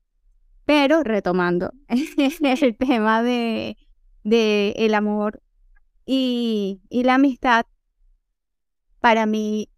Pero 0.64 1.02
retomando 1.04 1.72
el 1.88 2.76
tema 2.76 3.22
de, 3.22 3.76
de 4.24 4.74
el 4.76 4.94
amor 4.94 5.42
y, 6.04 6.80
y, 6.88 7.04
la 7.04 7.14
amistad, 7.14 7.66
para 9.00 9.26
mí, 9.26 9.70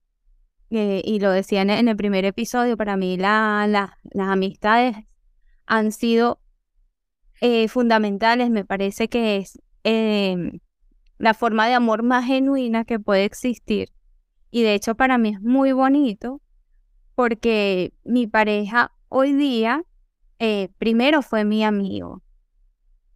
eh, 0.70 1.02
y 1.04 1.20
lo 1.20 1.30
decía 1.30 1.62
en, 1.62 1.88
el 1.88 1.96
primer 1.96 2.24
episodio, 2.24 2.76
para 2.76 2.96
mí 2.96 3.16
la, 3.16 3.66
las 3.68 4.28
amistades 4.28 4.96
han 5.66 5.92
sido 5.92 6.40
eh, 7.40 7.68
fundamentales, 7.68 8.50
me 8.50 8.64
parece 8.64 9.08
que 9.08 9.36
es 9.36 9.60
em, 9.84 10.60
la 11.18 11.34
forma 11.34 11.66
de 11.68 11.74
amor 11.74 12.02
más 12.02 12.24
genuina 12.24 12.84
que 12.84 12.98
puede 12.98 13.24
existir 13.24 13.90
y 14.50 14.62
de 14.62 14.74
hecho 14.74 14.94
para 14.94 15.18
mí 15.18 15.30
es 15.30 15.40
muy 15.40 15.72
bonito 15.72 16.40
porque 17.14 17.92
mi 18.04 18.26
pareja 18.26 18.92
hoy 19.08 19.32
día 19.32 19.84
eh, 20.38 20.68
primero 20.78 21.22
fue 21.22 21.44
mi 21.44 21.64
amigo. 21.64 22.22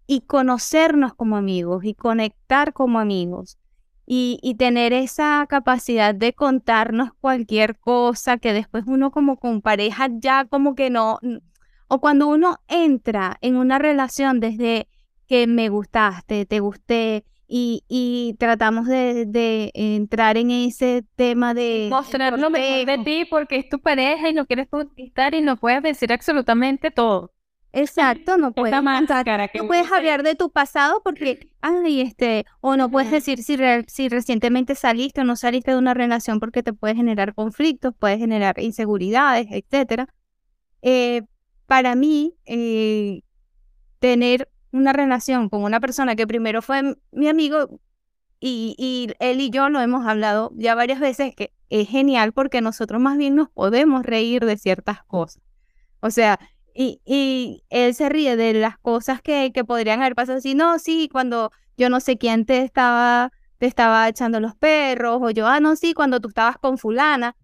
Y 0.07 0.23
conocernos 0.23 1.15
como 1.15 1.37
amigos 1.37 1.85
y 1.85 1.95
conectar 1.95 2.73
como 2.73 2.99
amigos. 2.99 3.59
Y, 4.05 4.41
y, 4.43 4.57
tener 4.57 4.93
esa 4.93 5.47
capacidad 5.49 6.13
de 6.13 6.33
contarnos 6.33 7.11
cualquier 7.21 7.79
cosa 7.79 8.37
que 8.37 8.53
después 8.53 8.83
uno 8.89 9.13
como 9.13 9.39
con 9.39 9.63
pareja 9.63 10.09
ya 10.11 10.45
como 10.45 10.75
que 10.75 10.91
no, 10.91 11.21
o 11.87 12.01
cuando 12.01 12.27
uno 12.27 12.59
entra 12.67 13.39
en 13.43 13.55
una 13.55 13.79
relación 13.79 14.41
desde 14.41 14.89
que 15.29 15.47
me 15.47 15.69
gustaste, 15.69 16.47
te 16.47 16.59
gusté, 16.59 17.25
y, 17.55 18.35
tratamos 18.39 18.87
de, 18.87 19.71
entrar 19.75 20.39
en 20.39 20.51
ese 20.51 21.05
tema 21.17 21.53
de... 21.53 21.89
Mostrar 21.91 22.39
lo 22.39 22.49
mejor 22.49 22.87
de 22.87 23.05
ti 23.05 23.27
porque 23.29 23.57
es 23.57 23.69
tu 23.69 23.81
pareja 23.81 24.31
y 24.31 24.33
no 24.33 24.47
quieres 24.47 24.69
conquistar 24.69 25.35
y 25.35 25.43
no 25.43 25.57
puedes 25.57 25.83
decir 25.83 26.13
absolutamente 26.13 26.91
todo. 26.91 27.33
Exacto, 27.75 28.37
no 28.37 28.53
puedes, 28.53 28.75
no 28.83 29.67
puedes 29.67 29.91
hablar 29.91 30.23
de 30.23 30.35
tu 30.35 30.51
pasado 30.51 31.01
porque, 31.03 31.51
ay, 31.63 32.03
este, 32.03 32.45
o 32.61 32.77
no 32.77 32.91
puedes 32.91 33.11
decir 33.11 33.43
si, 33.43 33.57
si 33.87 34.09
recientemente 34.09 34.75
saliste 34.75 35.23
o 35.23 35.25
no 35.25 35.37
saliste 35.37 35.71
de 35.71 35.79
una 35.79 35.95
relación 35.95 36.39
porque 36.39 36.63
te 36.63 36.73
puede 36.73 36.95
generar 36.95 37.35
conflictos, 37.35 37.95
puede 37.99 38.19
generar 38.19 38.59
inseguridades, 38.61 39.47
etcétera. 39.51 40.07
Eh, 40.83 41.23
para 41.67 41.95
mí, 41.95 42.35
eh, 42.45 43.23
tener 43.99 44.49
una 44.73 44.93
relación 44.93 45.49
con 45.49 45.63
una 45.63 45.81
persona 45.81 46.17
que 46.17 46.27
primero 46.27 46.63
fue 46.63 46.97
mi 47.13 47.29
amigo 47.29 47.81
y, 48.45 49.09
él 49.21 49.41
y 49.41 49.51
yo 49.51 49.69
lo 49.69 49.81
hemos 49.81 50.05
hablado 50.05 50.51
ya 50.57 50.75
varias 50.75 50.99
veces, 50.99 51.35
que 51.37 51.53
es 51.71 51.89
genial 51.89 52.33
porque 52.33 52.61
nosotros 52.61 53.01
más 53.01 53.17
bien 53.17 53.37
nos 53.37 53.49
podemos 53.51 54.05
reír 54.05 54.45
de 54.45 54.57
ciertas 54.59 55.05
cosas. 55.05 55.41
O 56.01 56.11
sea, 56.11 56.41
y, 56.75 57.63
él 57.71 57.95
se 57.95 58.09
ríe 58.09 58.35
de 58.37 58.55
las 58.55 58.79
cosas 58.79 59.23
que, 59.23 59.53
que 59.55 59.65
podrían 59.65 60.01
haber 60.01 60.17
pasado 60.17 60.39
así, 60.39 60.55
no, 60.55 60.81
sí, 60.81 61.09
cuando 61.13 61.53
yo 61.77 61.89
no 61.89 62.01
sé 62.01 62.19
quién 62.19 62.45
te 62.45 62.63
estaba, 62.63 63.31
te 63.59 63.67
estaba 63.67 64.09
echando 64.09 64.41
los 64.41 64.57
perros, 64.57 65.21
o 65.23 65.31
yo, 65.31 65.47
ah, 65.47 65.61
no, 65.61 65.77
sí, 65.77 65.95
cuando 65.95 66.21
tú 66.21 66.29
estabas 66.29 66.59
con 66.59 66.79
fulana. 66.79 67.37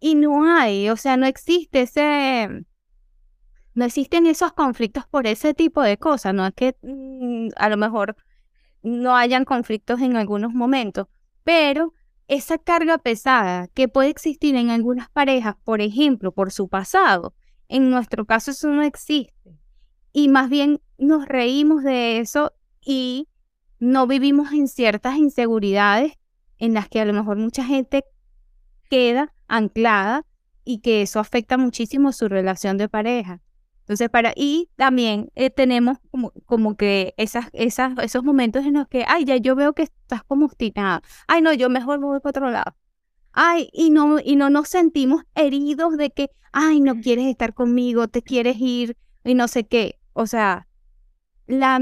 Y 0.00 0.14
no 0.14 0.44
hay, 0.44 0.88
o 0.90 0.96
sea, 0.96 1.16
no 1.16 1.26
existe 1.26 1.82
ese, 1.82 2.64
no 3.78 3.84
existen 3.84 4.26
esos 4.26 4.52
conflictos 4.54 5.06
por 5.06 5.28
ese 5.28 5.54
tipo 5.54 5.82
de 5.82 5.98
cosas, 5.98 6.34
no 6.34 6.44
es 6.44 6.52
que 6.52 6.74
mm, 6.82 7.50
a 7.54 7.68
lo 7.68 7.76
mejor 7.76 8.16
no 8.82 9.14
hayan 9.14 9.44
conflictos 9.44 10.00
en 10.00 10.16
algunos 10.16 10.52
momentos, 10.52 11.06
pero 11.44 11.94
esa 12.26 12.58
carga 12.58 12.98
pesada 12.98 13.68
que 13.68 13.86
puede 13.86 14.08
existir 14.08 14.56
en 14.56 14.70
algunas 14.70 15.08
parejas, 15.10 15.54
por 15.62 15.80
ejemplo, 15.80 16.32
por 16.32 16.50
su 16.50 16.66
pasado, 16.66 17.34
en 17.68 17.88
nuestro 17.88 18.26
caso 18.26 18.50
eso 18.50 18.68
no 18.68 18.82
existe. 18.82 19.32
Y 20.12 20.26
más 20.26 20.50
bien 20.50 20.80
nos 20.98 21.26
reímos 21.26 21.84
de 21.84 22.18
eso 22.18 22.52
y 22.84 23.28
no 23.78 24.08
vivimos 24.08 24.50
en 24.50 24.66
ciertas 24.66 25.18
inseguridades 25.18 26.14
en 26.58 26.74
las 26.74 26.88
que 26.88 27.00
a 27.00 27.04
lo 27.04 27.12
mejor 27.12 27.36
mucha 27.36 27.62
gente 27.62 28.04
queda 28.90 29.32
anclada 29.46 30.26
y 30.64 30.80
que 30.80 31.02
eso 31.02 31.20
afecta 31.20 31.56
muchísimo 31.56 32.10
su 32.10 32.28
relación 32.28 32.76
de 32.76 32.88
pareja. 32.88 33.40
Entonces, 33.88 34.10
para, 34.10 34.34
y 34.36 34.68
también 34.76 35.30
eh, 35.34 35.48
tenemos 35.48 35.96
como, 36.10 36.30
como 36.44 36.76
que 36.76 37.14
esas, 37.16 37.46
esas, 37.54 37.98
esos 38.02 38.22
momentos 38.22 38.66
en 38.66 38.74
los 38.74 38.86
que, 38.86 39.06
ay, 39.08 39.24
ya 39.24 39.38
yo 39.38 39.56
veo 39.56 39.72
que 39.72 39.84
estás 39.84 40.22
como 40.24 40.44
obstinada. 40.44 41.00
Ay, 41.26 41.40
no, 41.40 41.54
yo 41.54 41.70
mejor 41.70 41.98
me 41.98 42.04
voy 42.04 42.20
para 42.20 42.28
otro 42.28 42.50
lado. 42.50 42.76
Ay, 43.32 43.70
y 43.72 43.88
no, 43.88 44.18
y 44.22 44.36
no 44.36 44.50
nos 44.50 44.68
sentimos 44.68 45.22
heridos 45.34 45.96
de 45.96 46.10
que, 46.10 46.28
ay, 46.52 46.80
no 46.80 47.00
quieres 47.00 47.28
estar 47.28 47.54
conmigo, 47.54 48.08
te 48.08 48.20
quieres 48.20 48.58
ir 48.60 48.98
y 49.24 49.32
no 49.32 49.48
sé 49.48 49.66
qué. 49.66 49.98
O 50.12 50.26
sea, 50.26 50.68
la, 51.46 51.80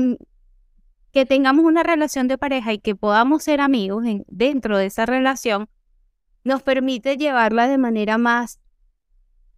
que 1.11 1.27
tengamos 1.27 1.65
una 1.65 1.83
relación 1.83 2.29
de 2.29 2.39
pareja 2.39 2.73
y 2.73 2.79
que 2.79 2.95
podamos 2.95 3.43
ser 3.43 3.61
amigos 3.61 4.05
en, 4.07 4.25
dentro 4.29 4.79
de 4.79 4.87
esa 4.87 5.07
relación 5.07 5.69
nos 6.45 6.63
permite 6.63 7.17
llevarla 7.17 7.67
de 7.67 7.79
manera 7.79 8.17
más, 8.17 8.61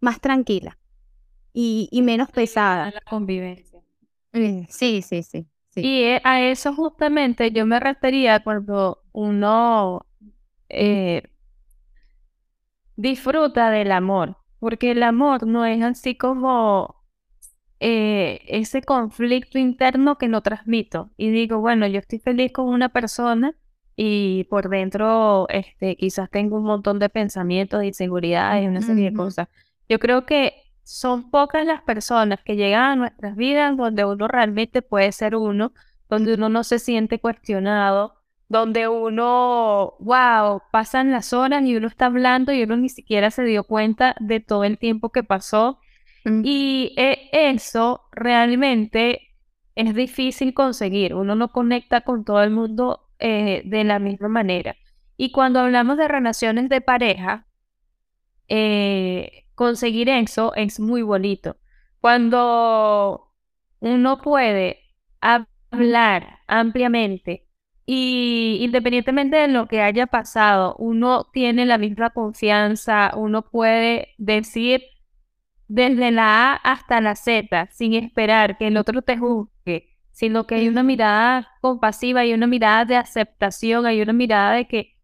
más 0.01 0.19
tranquila 0.19 0.78
y, 1.53 2.01
menos 2.03 2.31
pesada. 2.31 2.91
La 2.91 3.01
convivencia. 3.01 3.81
Eh, 4.33 4.67
sí, 4.69 5.03
sí, 5.03 5.23
sí, 5.23 5.47
sí. 5.71 5.81
Y 5.81 6.03
eh, 6.03 6.21
a 6.25 6.43
eso 6.43 6.75
justamente 6.75 7.51
yo 7.51 7.67
me 7.67 7.81
refería 7.81 8.41
cuando 8.41 9.03
uno 9.13 10.07
eh, 10.69 11.23
disfruta 12.97 13.71
del 13.71 13.93
amor, 13.93 14.37
porque 14.59 14.91
el 14.91 15.03
amor 15.03 15.47
no 15.47 15.65
es 15.65 15.83
así 15.83 16.17
como 16.17 16.99
eh, 17.81 18.41
ese 18.49 18.83
conflicto 18.83 19.59
interno 19.59 20.19
que 20.19 20.29
no 20.29 20.43
transmito. 20.43 21.11
Y 21.17 21.31
digo, 21.31 21.61
bueno, 21.61 21.87
yo 21.87 22.01
estoy 22.01 22.19
feliz 22.19 22.53
con 22.53 22.69
una 22.69 22.89
persona 22.89 23.55
y 23.97 24.45
por 24.45 24.69
dentro 24.69 25.49
este, 25.49 25.97
quizás 25.97 26.31
tengo 26.31 26.57
un 26.57 26.65
montón 26.65 26.99
de 26.99 27.09
pensamientos, 27.09 27.81
de 27.81 27.87
inseguridades 27.89 28.65
y 28.65 28.69
una 28.69 28.83
serie 28.83 29.11
de 29.11 29.17
cosas. 29.17 29.49
Yo 29.89 29.99
creo 29.99 30.27
que 30.27 30.55
son 30.89 31.31
pocas 31.31 31.67
las 31.67 31.83
personas 31.83 32.41
que 32.43 32.57
llegan 32.57 32.83
a 32.83 32.97
nuestras 32.97 33.37
vidas 33.37 33.77
donde 33.77 34.07
uno 34.07 34.27
realmente 34.27 34.81
puede 34.81 35.13
ser 35.13 35.37
uno, 35.37 35.75
donde 36.09 36.33
uno 36.33 36.49
no 36.49 36.65
se 36.65 36.79
siente 36.79 37.21
cuestionado, 37.21 38.15
donde 38.49 38.89
uno, 38.89 39.97
wow, 39.99 40.63
pasan 40.73 41.11
las 41.11 41.35
horas 41.35 41.63
y 41.65 41.77
uno 41.77 41.89
está 41.89 42.07
hablando 42.07 42.55
y 42.55 42.63
uno 42.63 42.79
ni 42.79 42.89
siquiera 42.89 43.31
se 43.31 43.43
dio 43.45 43.65
cuenta 43.65 44.17
de 44.19 44.41
todo 44.41 44.65
el 44.65 44.79
tiempo 44.79 45.11
que 45.11 45.23
pasó. 45.23 45.79
Y 46.25 46.95
eh, 46.97 47.29
eso 47.33 48.09
realmente 48.11 49.35
es 49.75 49.95
difícil 49.95 50.55
conseguir. 50.55 51.15
Uno 51.15 51.35
no 51.35 51.53
conecta 51.53 52.01
con 52.01 52.25
todo 52.25 52.43
el 52.43 52.51
mundo 52.51 53.11
eh, 53.19 53.61
de 53.67 53.85
la 53.85 53.99
misma 53.99 54.29
manera. 54.29 54.75
Y 55.19 55.33
cuando 55.33 55.61
hablamos 55.61 55.99
de 55.99 56.09
relaciones 56.09 56.71
de 56.71 56.81
pareja, 56.81 57.47
eh, 58.49 59.48
conseguir 59.59 60.09
eso 60.09 60.55
es 60.55 60.79
muy 60.79 61.03
bonito. 61.03 61.57
Cuando 62.01 63.35
uno 63.81 64.23
puede 64.23 64.79
hablar 65.21 66.39
ampliamente 66.47 67.49
y 67.85 68.59
independientemente 68.61 69.37
de 69.37 69.49
lo 69.49 69.67
que 69.67 69.83
haya 69.83 70.07
pasado, 70.07 70.77
uno 70.79 71.25
tiene 71.33 71.67
la 71.67 71.77
misma 71.77 72.11
confianza, 72.11 73.11
uno 73.17 73.43
puede 73.51 74.15
decir 74.19 74.81
desde 75.67 76.13
la 76.13 76.53
A 76.53 76.55
hasta 76.55 77.01
la 77.01 77.17
Z 77.17 77.69
sin 77.73 77.95
esperar 77.95 78.59
que 78.59 78.69
el 78.69 78.77
otro 78.77 79.03
te 79.03 79.19
juzgue, 79.19 79.99
sino 80.13 80.47
que 80.47 80.55
hay 80.55 80.69
una 80.69 80.85
mirada 80.85 81.49
compasiva, 81.61 82.21
hay 82.21 82.33
una 82.33 82.47
mirada 82.47 82.85
de 82.85 82.95
aceptación, 82.95 83.87
hay 83.87 84.03
una 84.03 84.13
mirada 84.13 84.53
de 84.53 84.69
que 84.69 84.98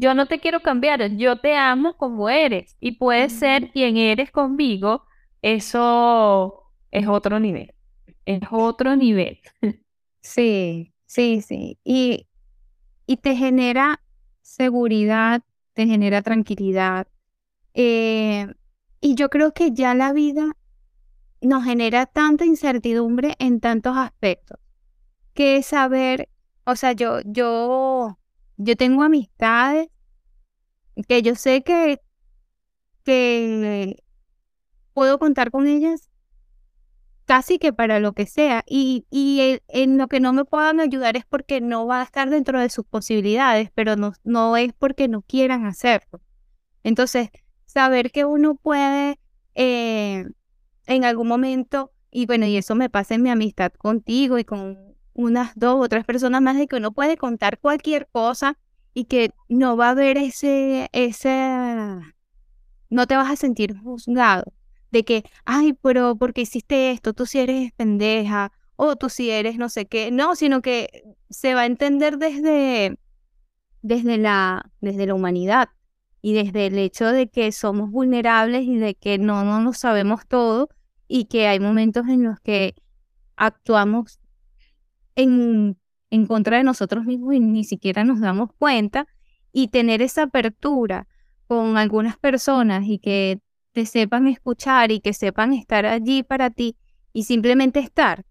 yo 0.00 0.14
no 0.14 0.26
te 0.26 0.40
quiero 0.40 0.60
cambiar, 0.62 1.16
yo 1.16 1.36
te 1.40 1.56
amo 1.56 1.96
como 1.96 2.28
eres 2.30 2.76
y 2.80 2.92
puedes 2.92 3.32
ser 3.34 3.70
quien 3.72 3.96
eres 3.96 4.30
conmigo, 4.32 5.04
eso 5.42 6.64
es 6.90 7.06
otro 7.08 7.40
nivel, 7.40 7.74
es 8.26 8.40
otro 8.50 8.96
nivel. 8.96 9.40
Sí, 10.22 10.92
sí, 11.06 11.42
sí. 11.42 11.78
Y 11.84 12.28
y 13.06 13.18
te 13.18 13.36
genera 13.36 14.02
seguridad, 14.42 15.42
te 15.74 15.86
genera 15.86 16.22
tranquilidad. 16.22 17.08
Eh, 17.74 18.48
y 19.00 19.14
yo 19.16 19.30
creo 19.30 19.52
que 19.54 19.72
ya 19.72 19.94
la 19.94 20.12
vida 20.12 20.52
nos 21.40 21.64
genera 21.64 22.06
tanta 22.06 22.44
incertidumbre 22.44 23.34
en 23.38 23.60
tantos 23.60 23.96
aspectos 23.96 24.58
que 25.34 25.62
saber, 25.64 26.30
o 26.66 26.76
sea, 26.76 26.92
yo, 26.94 27.20
yo, 27.26 28.19
yo 28.62 28.76
tengo 28.76 29.02
amistades 29.02 29.88
que 31.08 31.22
yo 31.22 31.34
sé 31.34 31.62
que, 31.62 32.00
que 33.04 34.02
puedo 34.92 35.18
contar 35.18 35.50
con 35.50 35.66
ellas 35.66 36.10
casi 37.24 37.58
que 37.58 37.72
para 37.72 38.00
lo 38.00 38.12
que 38.12 38.26
sea. 38.26 38.64
Y, 38.66 39.06
y 39.10 39.60
en 39.68 39.96
lo 39.96 40.08
que 40.08 40.20
no 40.20 40.32
me 40.32 40.44
puedan 40.44 40.80
ayudar 40.80 41.16
es 41.16 41.24
porque 41.24 41.60
no 41.60 41.86
va 41.86 42.00
a 42.00 42.04
estar 42.04 42.28
dentro 42.28 42.60
de 42.60 42.68
sus 42.68 42.84
posibilidades, 42.84 43.70
pero 43.74 43.96
no, 43.96 44.12
no 44.24 44.56
es 44.56 44.72
porque 44.72 45.08
no 45.08 45.22
quieran 45.22 45.64
hacerlo. 45.64 46.20
Entonces, 46.82 47.30
saber 47.66 48.10
que 48.10 48.24
uno 48.24 48.56
puede 48.56 49.18
eh, 49.54 50.26
en 50.86 51.04
algún 51.04 51.28
momento, 51.28 51.92
y 52.10 52.26
bueno, 52.26 52.46
y 52.46 52.56
eso 52.56 52.74
me 52.74 52.90
pasa 52.90 53.14
en 53.14 53.22
mi 53.22 53.30
amistad 53.30 53.72
contigo 53.72 54.38
y 54.38 54.44
con 54.44 54.89
unas 55.20 55.52
dos 55.54 55.76
o 55.84 55.88
tres 55.88 56.04
personas 56.04 56.42
más, 56.42 56.56
de 56.56 56.66
que 56.66 56.76
uno 56.76 56.92
puede 56.92 57.16
contar 57.16 57.58
cualquier 57.58 58.08
cosa 58.10 58.58
y 58.94 59.04
que 59.04 59.32
no 59.48 59.76
va 59.76 59.88
a 59.88 59.90
haber 59.90 60.18
ese, 60.18 60.88
ese, 60.92 62.00
no 62.88 63.06
te 63.06 63.16
vas 63.16 63.30
a 63.30 63.36
sentir 63.36 63.76
juzgado 63.78 64.52
de 64.90 65.04
que, 65.04 65.24
ay, 65.44 65.74
pero 65.74 66.16
¿por 66.16 66.32
qué 66.32 66.42
hiciste 66.42 66.90
esto? 66.90 67.12
Tú 67.12 67.26
si 67.26 67.38
eres 67.38 67.72
pendeja 67.72 68.52
o 68.76 68.96
tú 68.96 69.08
si 69.08 69.30
eres 69.30 69.56
no 69.56 69.68
sé 69.68 69.86
qué. 69.86 70.10
No, 70.10 70.34
sino 70.36 70.62
que 70.62 71.04
se 71.28 71.54
va 71.54 71.62
a 71.62 71.66
entender 71.66 72.18
desde, 72.18 72.98
desde, 73.82 74.18
la, 74.18 74.70
desde 74.80 75.06
la 75.06 75.14
humanidad 75.14 75.68
y 76.22 76.34
desde 76.34 76.66
el 76.66 76.78
hecho 76.78 77.06
de 77.06 77.28
que 77.28 77.52
somos 77.52 77.90
vulnerables 77.90 78.64
y 78.64 78.76
de 78.76 78.94
que 78.94 79.18
no, 79.18 79.44
no 79.44 79.60
lo 79.60 79.72
sabemos 79.72 80.26
todo 80.26 80.68
y 81.08 81.26
que 81.26 81.46
hay 81.46 81.60
momentos 81.60 82.08
en 82.08 82.24
los 82.24 82.40
que 82.40 82.74
actuamos 83.36 84.19
en, 85.16 85.78
en 86.10 86.26
contra 86.26 86.58
de 86.58 86.64
nosotros 86.64 87.04
mismos 87.04 87.34
y 87.34 87.40
ni 87.40 87.64
siquiera 87.64 88.04
nos 88.04 88.20
damos 88.20 88.50
cuenta 88.58 89.06
y 89.52 89.68
tener 89.68 90.02
esa 90.02 90.24
apertura 90.24 91.08
con 91.46 91.76
algunas 91.76 92.16
personas 92.16 92.86
y 92.86 92.98
que 92.98 93.40
te 93.72 93.86
sepan 93.86 94.26
escuchar 94.26 94.90
y 94.92 95.00
que 95.00 95.12
sepan 95.12 95.52
estar 95.52 95.86
allí 95.86 96.22
para 96.22 96.50
ti 96.50 96.76
y 97.12 97.24
simplemente 97.24 97.80
estar, 97.80 98.24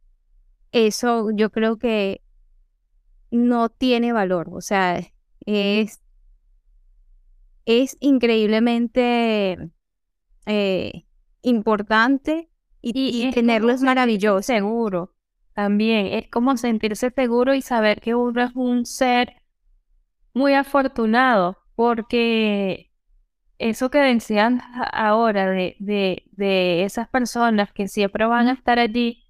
eso 0.71 1.31
yo 1.31 1.49
creo 1.51 1.77
que 1.77 2.21
no 3.31 3.69
tiene 3.69 4.13
valor. 4.13 4.49
O 4.53 4.61
sea, 4.61 5.01
es, 5.45 6.01
es 7.65 7.97
increíblemente 7.99 9.57
eh, 10.45 11.05
importante 11.41 12.49
y, 12.81 13.31
tenerlo 13.31 13.71
es 13.71 13.81
maravilloso. 13.81 14.41
Seguro. 14.41 15.13
También 15.59 16.05
es 16.05 16.29
como 16.29 16.55
sentirse 16.55 17.11
seguro 17.11 17.53
y 17.53 17.61
saber 17.61 17.99
que 17.99 18.15
uno 18.15 18.41
es 18.41 18.51
un 18.55 18.85
ser 18.85 19.41
muy 20.33 20.53
afortunado 20.53 21.57
porque 21.75 22.93
eso 23.57 23.91
que 23.91 23.97
decían 23.97 24.61
ahora 24.93 25.49
de, 25.49 25.75
de, 25.77 26.83
esas 26.85 27.09
personas 27.09 27.73
que 27.73 27.89
siempre 27.89 28.25
van 28.25 28.47
a 28.47 28.53
estar 28.53 28.79
allí, 28.79 29.25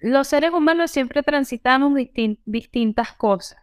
los 0.00 0.26
seres 0.26 0.50
humanos 0.50 0.90
siempre 0.90 1.22
transitamos 1.22 1.96
distintas 2.44 3.12
cosas, 3.12 3.60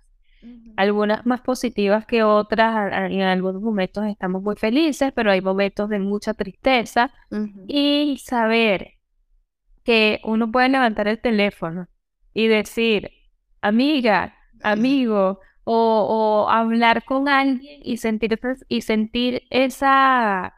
algunas 0.78 1.26
más 1.26 1.42
positivas 1.42 2.06
que 2.06 2.24
otras, 2.24 3.12
en 3.12 3.22
algunos 3.22 3.62
momentos 3.62 4.06
estamos 4.06 4.42
muy 4.42 4.56
felices, 4.56 5.12
pero 5.14 5.30
hay 5.30 5.42
momentos 5.42 5.90
de 5.90 6.00
mucha 6.00 6.34
tristeza 6.34 7.12
y 7.68 8.18
saber 8.24 8.95
que 9.86 10.20
uno 10.24 10.52
puede 10.52 10.68
levantar 10.70 11.08
el 11.08 11.22
teléfono 11.22 11.88
y 12.34 12.48
decir, 12.48 13.12
amiga, 13.62 14.36
amigo, 14.64 15.40
o, 15.64 16.48
hablar 16.50 17.06
con 17.06 17.30
alguien 17.30 17.80
y 17.84 17.98
sentir, 17.98 18.40
y 18.68 18.82
sentir 18.82 19.44
esa, 19.50 20.54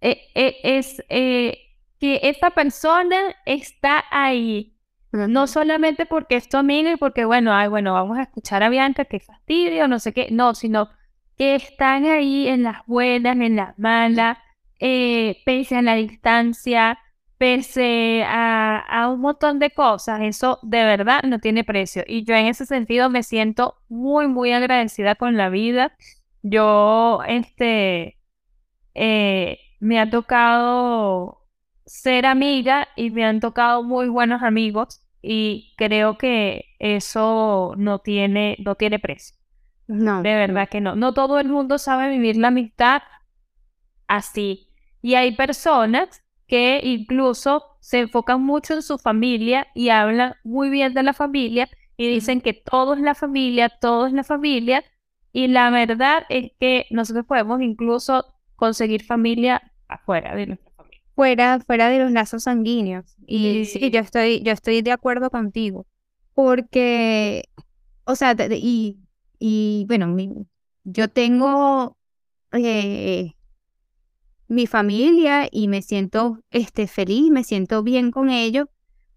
e, 0.00 0.28
e, 0.34 0.56
es, 0.62 1.02
eh, 1.08 1.58
que 1.98 2.20
esa 2.22 2.50
persona 2.50 3.34
está 3.46 4.04
ahí. 4.10 4.74
No 5.12 5.46
solamente 5.46 6.04
porque 6.04 6.36
es 6.36 6.48
tu 6.48 6.58
y 6.58 6.96
porque, 6.96 7.24
bueno, 7.24 7.54
ay, 7.54 7.68
bueno, 7.68 7.94
vamos 7.94 8.18
a 8.18 8.22
escuchar 8.22 8.62
a 8.62 8.68
Bianca, 8.68 9.06
qué 9.06 9.20
fastidio, 9.20 9.88
no 9.88 9.98
sé 9.98 10.12
qué, 10.12 10.28
no, 10.30 10.54
sino 10.54 10.90
que 11.38 11.54
están 11.54 12.04
ahí 12.04 12.48
en 12.48 12.62
las 12.64 12.84
buenas, 12.86 13.36
en 13.38 13.56
las 13.56 13.78
malas, 13.78 14.38
eh, 14.78 15.42
pese 15.46 15.76
a 15.76 15.82
la 15.82 15.94
distancia, 15.94 16.98
pese 17.38 18.24
a, 18.26 19.08
un 19.12 19.20
montón 19.20 19.58
de 19.58 19.70
cosas, 19.70 20.20
eso 20.22 20.58
de 20.62 20.84
verdad 20.84 21.22
no 21.24 21.38
tiene 21.38 21.64
precio. 21.64 22.02
Y 22.06 22.24
yo 22.24 22.34
en 22.34 22.46
ese 22.46 22.66
sentido 22.66 23.10
me 23.10 23.22
siento 23.22 23.76
muy, 23.88 24.26
muy 24.28 24.52
agradecida 24.52 25.14
con 25.14 25.36
la 25.36 25.48
vida. 25.48 25.96
Yo, 26.42 27.20
este, 27.26 28.18
eh, 28.94 29.58
me 29.80 30.00
ha 30.00 30.10
tocado 30.10 31.46
ser 31.84 32.26
amiga 32.26 32.88
y 32.96 33.10
me 33.10 33.24
han 33.24 33.40
tocado 33.40 33.82
muy 33.82 34.08
buenos 34.08 34.42
amigos 34.42 35.02
y 35.22 35.74
creo 35.76 36.18
que 36.18 36.64
eso 36.78 37.74
no 37.76 38.00
tiene, 38.00 38.56
no 38.64 38.74
tiene 38.74 38.98
precio. 38.98 39.36
No. 39.88 40.22
De 40.22 40.34
verdad 40.34 40.68
que 40.68 40.80
no. 40.80 40.96
No 40.96 41.14
todo 41.14 41.38
el 41.38 41.48
mundo 41.48 41.78
sabe 41.78 42.08
vivir 42.08 42.36
la 42.36 42.48
amistad 42.48 43.02
así. 44.08 44.72
Y 45.02 45.14
hay 45.14 45.36
personas 45.36 46.22
que 46.46 46.80
incluso 46.82 47.64
se 47.80 48.00
enfocan 48.00 48.42
mucho 48.42 48.74
en 48.74 48.82
su 48.82 48.98
familia 48.98 49.66
y 49.74 49.90
hablan 49.90 50.34
muy 50.44 50.70
bien 50.70 50.94
de 50.94 51.02
la 51.02 51.12
familia 51.12 51.68
y 51.96 52.08
dicen 52.08 52.40
que 52.40 52.52
todo 52.52 52.94
es 52.94 53.00
la 53.00 53.14
familia, 53.14 53.68
todo 53.68 54.06
es 54.06 54.12
la 54.12 54.24
familia. 54.24 54.84
Y 55.32 55.48
la 55.48 55.70
verdad 55.70 56.24
es 56.28 56.52
que 56.58 56.86
nosotros 56.90 57.26
podemos 57.26 57.60
incluso 57.60 58.24
conseguir 58.56 59.04
familia 59.04 59.72
afuera 59.88 60.34
de 60.34 60.46
nuestra 60.46 60.70
familia. 60.76 61.02
Fuera, 61.14 61.60
fuera 61.60 61.88
de 61.88 61.98
los 61.98 62.10
lazos 62.10 62.44
sanguíneos. 62.44 63.16
Y 63.26 63.64
sí, 63.66 63.90
yo 63.90 64.00
estoy, 64.00 64.42
yo 64.42 64.52
estoy 64.52 64.82
de 64.82 64.92
acuerdo 64.92 65.30
contigo. 65.30 65.86
Porque, 66.34 67.44
o 68.04 68.14
sea, 68.14 68.34
y, 68.50 68.98
y 69.38 69.84
bueno, 69.88 70.14
yo 70.84 71.08
tengo 71.08 71.96
eh, 72.52 73.35
mi 74.48 74.66
familia 74.66 75.48
y 75.50 75.68
me 75.68 75.82
siento 75.82 76.38
este, 76.50 76.86
feliz, 76.86 77.30
me 77.30 77.44
siento 77.44 77.82
bien 77.82 78.10
con 78.10 78.30
ellos, 78.30 78.68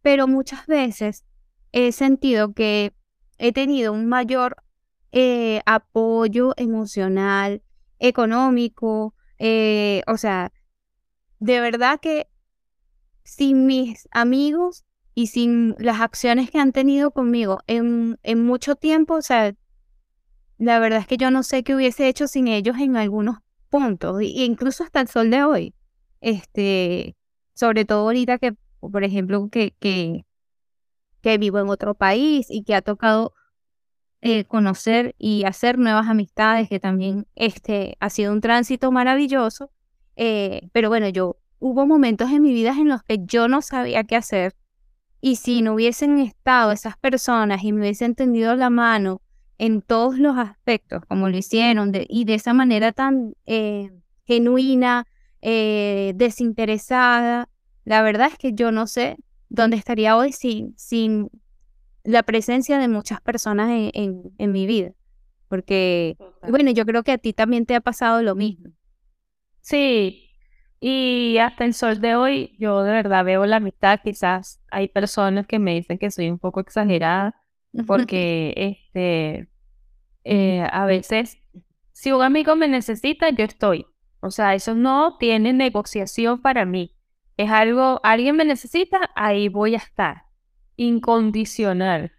pero 0.02 0.28
muchas 0.28 0.66
veces 0.68 1.26
he 1.72 1.92
sentido 1.92 2.54
que 2.54 2.94
he 3.38 3.52
tenido 3.52 3.94
un 3.94 4.08
mayor 4.08 4.58
eh, 5.12 5.62
apoyo 5.66 6.54
emocional, 6.58 7.62
económico, 8.00 9.14
eh, 9.38 10.04
o 10.08 10.18
sea, 10.18 10.52
de 11.40 11.60
verdad 11.60 12.00
que 12.00 12.28
sin 13.24 13.66
mis 13.66 14.08
amigos 14.12 14.86
y 15.14 15.28
sin 15.28 15.76
las 15.80 16.02
acciones 16.02 16.50
que 16.50 16.60
han 16.60 16.72
tenido 16.72 17.12
conmigo 17.12 17.60
en, 17.68 18.20
en 18.24 18.46
mucho 18.46 18.76
tiempo, 18.76 19.16
o 19.16 19.22
sea, 19.22 19.56
la 20.58 20.80
verdad 20.80 21.00
es 21.00 21.08
que 21.08 21.18
yo 21.18 21.32
no 21.32 21.44
sé 21.44 21.64
qué 21.64 21.76
hubiese 21.76 22.08
hecho 22.08 22.28
sin 22.28 22.48
ellos 22.48 22.78
en 22.80 22.98
algunos 22.98 23.38
puntos, 23.70 24.22
e 24.22 24.44
incluso 24.44 24.84
hasta 24.84 25.02
el 25.02 25.08
sol 25.08 25.30
de 25.30 25.44
hoy. 25.44 25.74
Este, 26.22 27.16
sobre 27.54 27.86
todo 27.86 28.02
ahorita 28.02 28.38
que, 28.38 28.56
por 28.80 29.04
ejemplo, 29.04 29.50
que, 29.50 29.76
que, 29.80 30.26
que 31.22 31.38
vivo 31.38 31.60
en 31.60 31.70
otro 31.70 31.94
país 31.94 32.48
y 32.50 32.64
que 32.64 32.76
ha 32.76 32.82
tocado 32.82 33.34
eh, 34.22 34.44
conocer 34.44 35.16
y 35.18 35.46
hacer 35.46 35.78
nuevas 35.78 36.08
amistades, 36.08 36.68
que 36.68 36.80
también 36.80 37.28
este, 37.36 37.96
ha 38.00 38.10
sido 38.10 38.34
un 38.34 38.42
tránsito 38.42 38.92
maravilloso. 38.92 39.72
Eh, 40.18 40.70
pero 40.74 40.90
bueno, 40.90 41.08
yo 41.08 41.38
hubo 41.60 41.86
momentos 41.86 42.30
en 42.32 42.42
mi 42.42 42.54
vida 42.54 42.72
en 42.72 42.90
los 42.90 43.04
que 43.04 43.20
yo 43.24 43.48
no 43.48 43.62
sabía 43.62 44.04
qué 44.04 44.18
hacer. 44.18 44.56
Y 45.22 45.38
si 45.38 45.62
no 45.62 45.74
hubiesen 45.74 46.20
estado 46.20 46.72
esas 46.72 46.98
personas 46.98 47.64
y 47.64 47.72
me 47.72 47.82
hubiesen 47.82 48.16
tendido 48.16 48.56
la 48.56 48.70
mano 48.70 49.22
en 49.60 49.84
todos 49.84 50.18
los 50.18 50.36
aspectos, 50.38 51.04
como 51.08 51.30
lo 51.30 51.38
hicieron, 51.38 51.92
y 51.94 52.26
de 52.26 52.34
esa 52.34 52.54
manera 52.54 52.92
tan 52.92 53.36
eh, 53.46 53.92
genuina, 54.26 55.06
desinteresada, 55.42 57.50
la 57.86 58.02
verdad 58.02 58.30
es 58.32 58.38
que 58.38 58.54
yo 58.54 58.72
no 58.72 58.88
sé 58.88 59.18
dónde 59.50 59.78
estaría 59.78 60.16
hoy 60.16 60.32
sin, 60.32 60.78
sin 60.78 61.30
la 62.04 62.24
presencia 62.24 62.80
de 62.80 62.88
muchas 62.88 63.22
personas 63.22 63.70
en, 63.70 64.22
en, 64.38 64.52
mi 64.52 64.66
vida. 64.66 64.92
Porque, 65.48 66.16
bueno, 66.48 66.72
yo 66.72 66.86
creo 66.86 67.04
que 67.04 67.12
a 67.12 67.18
ti 67.18 67.34
también 67.34 67.66
te 67.66 67.76
ha 67.76 67.82
pasado 67.82 68.22
lo 68.22 68.36
mismo. 68.36 68.72
Sí, 69.62 70.30
y 70.80 71.38
hasta 71.40 71.66
el 71.66 71.74
sol 71.74 72.00
de 72.00 72.16
hoy 72.16 72.56
yo 72.58 72.84
de 72.84 72.92
verdad 72.92 73.26
veo 73.26 73.46
la 73.46 73.60
mitad, 73.60 74.00
quizás 74.02 74.62
hay 74.72 74.88
personas 74.88 75.46
que 75.46 75.60
me 75.60 75.74
dicen 75.74 75.98
que 75.98 76.12
soy 76.12 76.30
un 76.30 76.40
poco 76.40 76.62
exagerada, 76.62 77.36
porque 77.88 78.54
este, 78.56 79.49
eh, 80.32 80.64
a 80.72 80.86
veces, 80.86 81.40
si 81.92 82.12
un 82.12 82.22
amigo 82.22 82.56
me 82.56 82.68
necesita, 82.68 83.32
yo 83.32 83.46
estoy. 83.46 83.88
O 84.20 84.30
sea, 84.30 84.54
eso 84.54 84.76
no 84.76 85.18
tiene 85.18 85.54
negociación 85.54 86.40
para 86.40 86.66
mí. 86.66 86.96
Es 87.36 87.50
algo, 87.50 88.00
alguien 88.04 88.36
me 88.36 88.46
necesita, 88.46 89.10
ahí 89.16 89.50
voy 89.50 89.74
a 89.74 89.80
estar 89.80 90.26
incondicional. 90.76 92.12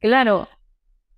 Claro, 0.00 0.48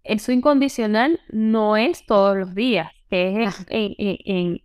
eso 0.05 0.31
incondicional 0.31 1.19
no 1.31 1.79
es 1.79 2.05
todos 2.05 2.37
los 2.37 2.55
días, 2.55 2.93
es 3.09 3.65
en, 3.71 4.61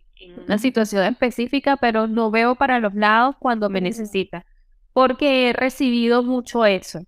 una 0.45 0.57
situación 0.57 1.05
específica, 1.05 1.77
pero 1.77 2.07
no 2.07 2.29
veo 2.29 2.55
para 2.55 2.79
los 2.79 2.93
lados 2.93 3.37
cuando 3.39 3.69
me 3.69 3.79
necesita, 3.79 4.45
porque 4.91 5.49
he 5.49 5.53
recibido 5.53 6.23
mucho 6.23 6.65
eso. 6.65 6.99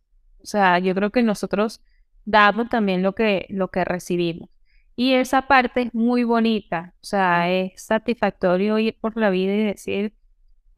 O 0.42 0.46
sea, 0.46 0.80
yo 0.80 0.96
creo 0.96 1.10
que 1.10 1.24
nosotros 1.24 1.82
damos 2.26 2.70
también 2.70 3.04
lo 3.04 3.14
que, 3.14 3.46
lo 3.50 3.70
que 3.70 3.86
recibimos. 3.86 4.50
Y 4.96 5.14
esa 5.14 5.44
parte 5.44 5.84
es 5.84 5.94
muy 5.94 6.24
bonita, 6.24 6.94
o 7.02 7.06
sea, 7.06 7.52
es 7.52 7.84
satisfactorio 7.84 8.80
ir 8.80 8.98
por 9.00 9.18
la 9.18 9.30
vida 9.30 9.54
y 9.54 9.64
decir, 9.64 10.14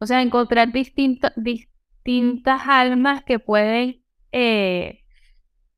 o 0.00 0.06
sea, 0.06 0.22
encontrar 0.22 0.72
distintas 0.72 2.62
almas 2.66 3.22
que 3.22 3.38
pueden 3.38 4.02
eh, 4.32 5.04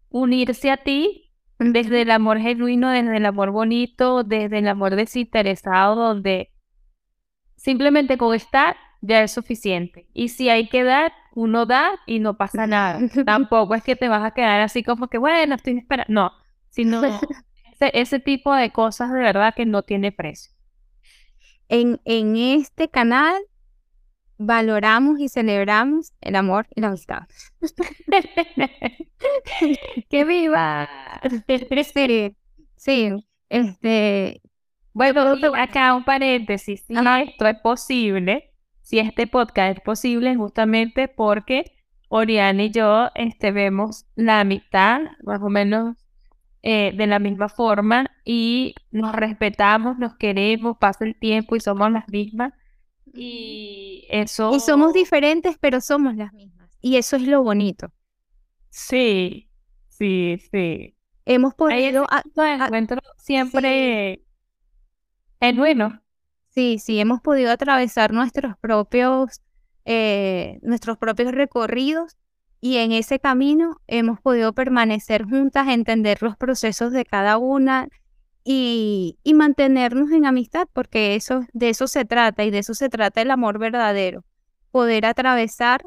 unirse 0.09 0.71
a 0.71 0.79
ti 0.79 1.33
desde 1.59 2.03
el 2.03 2.11
amor 2.11 2.39
genuino, 2.39 2.91
desde 2.91 3.19
el 3.19 3.27
amor 3.27 3.51
bonito, 3.51 4.25
desde 4.25 4.59
el 4.59 4.69
amor 4.69 4.97
desinteresado, 4.97 5.95
donde 5.95 6.51
simplemente 7.57 8.17
con 8.17 8.35
estar 8.35 8.77
ya 9.01 9.23
es 9.23 9.33
suficiente. 9.33 10.07
Y 10.13 10.29
si 10.29 10.49
hay 10.49 10.69
que 10.69 10.85
dar, 10.85 11.13
uno 11.35 11.67
da 11.67 11.93
y 12.07 12.21
no 12.21 12.37
pasa 12.37 12.67
nada. 12.67 13.01
Tampoco 13.27 13.75
es 13.75 13.83
que 13.83 13.97
te 13.97 14.09
vas 14.09 14.25
a 14.25 14.33
quedar 14.33 14.61
así 14.61 14.83
como 14.83 15.09
que, 15.09 15.19
bueno, 15.19 15.55
estoy 15.55 15.79
esperando. 15.79 16.13
No, 16.13 16.33
sino 16.69 17.03
ese, 17.73 17.91
ese, 17.95 18.21
tipo 18.21 18.55
de 18.55 18.71
cosas 18.71 19.13
de 19.13 19.21
verdad 19.21 19.55
que 19.55 19.67
no 19.67 19.83
tiene 19.83 20.13
precio. 20.13 20.53
En, 21.69 22.01
en 22.05 22.37
este 22.37 22.89
canal 22.89 23.41
valoramos 24.39 25.21
y 25.21 25.29
celebramos 25.29 26.13
el 26.21 26.35
amor 26.35 26.67
y 26.75 26.81
la 26.81 26.89
amistad. 26.89 27.23
¡Que 30.09 30.25
viva! 30.25 30.89
Sí, 31.47 32.37
sí, 32.77 33.13
este... 33.49 34.43
Bueno, 34.93 35.37
acá 35.57 35.95
un 35.95 36.05
paréntesis. 36.05 36.85
Si 36.87 36.95
esto 36.95 37.47
es 37.47 37.57
posible, 37.63 38.50
si 38.91 38.99
este 38.99 39.29
podcast 39.29 39.79
es 39.79 39.85
posible, 39.85 40.35
justamente 40.35 41.07
porque 41.07 41.77
Oriana 42.09 42.65
y 42.65 42.71
yo 42.73 43.11
este, 43.15 43.53
vemos 43.53 44.05
la 44.17 44.43
mitad, 44.43 45.03
más 45.23 45.41
o 45.43 45.49
menos, 45.49 45.97
eh, 46.63 46.93
de 46.97 47.07
la 47.07 47.21
misma 47.21 47.49
forma 47.49 48.11
y 48.25 48.75
nos 48.91 49.15
respetamos, 49.15 49.97
nos 49.97 50.17
queremos, 50.17 50.77
pasa 50.77 51.05
el 51.05 51.15
tiempo 51.15 51.55
y 51.55 51.61
somos 51.61 51.93
las 51.93 52.09
mismas. 52.09 52.53
Y 53.15 54.09
eso... 54.11 54.53
Y 54.57 54.59
somos 54.59 54.93
diferentes, 54.93 55.57
pero 55.61 55.81
somos 55.81 56.17
las 56.17 56.33
mismas. 56.33 56.69
Y 56.81 56.97
eso 56.97 57.15
es 57.15 57.23
lo 57.23 57.45
bonito. 57.45 57.93
Sí, 58.71 59.49
sí, 59.89 60.43
sí. 60.51 60.97
Hemos 61.27 61.55
podido... 61.55 62.09
encuentro 62.35 63.01
siempre 63.19 64.25
es 65.39 65.57
bueno. 65.57 66.00
Sí, 66.51 66.79
sí, 66.79 67.01
hemos 67.01 67.21
podido 67.21 67.51
atravesar 67.51 68.13
nuestros 68.13 68.57
propios, 68.61 69.41
eh, 69.85 70.59
nuestros 70.63 70.99
propios 70.99 71.33
recorridos 71.33 72.17
y 72.61 72.77
en 72.77 72.93
ese 72.93 73.19
camino 73.19 73.81
hemos 73.87 74.21
podido 74.21 74.53
permanecer 74.53 75.25
juntas, 75.25 75.69
entender 75.69 76.23
los 76.23 76.37
procesos 76.37 76.93
de 76.93 77.05
cada 77.05 77.39
una, 77.39 77.89
y, 78.45 79.19
mantenernos 79.35 80.11
en 80.13 80.27
amistad, 80.27 80.67
porque 80.73 81.15
eso, 81.15 81.47
de 81.53 81.71
eso 81.71 81.87
se 81.87 82.05
trata 82.05 82.45
y 82.45 82.51
de 82.51 82.59
eso 82.59 82.75
se 82.75 82.89
trata 82.89 83.23
el 83.23 83.31
amor 83.31 83.59
verdadero, 83.59 84.25
poder 84.71 85.07
atravesar 85.07 85.85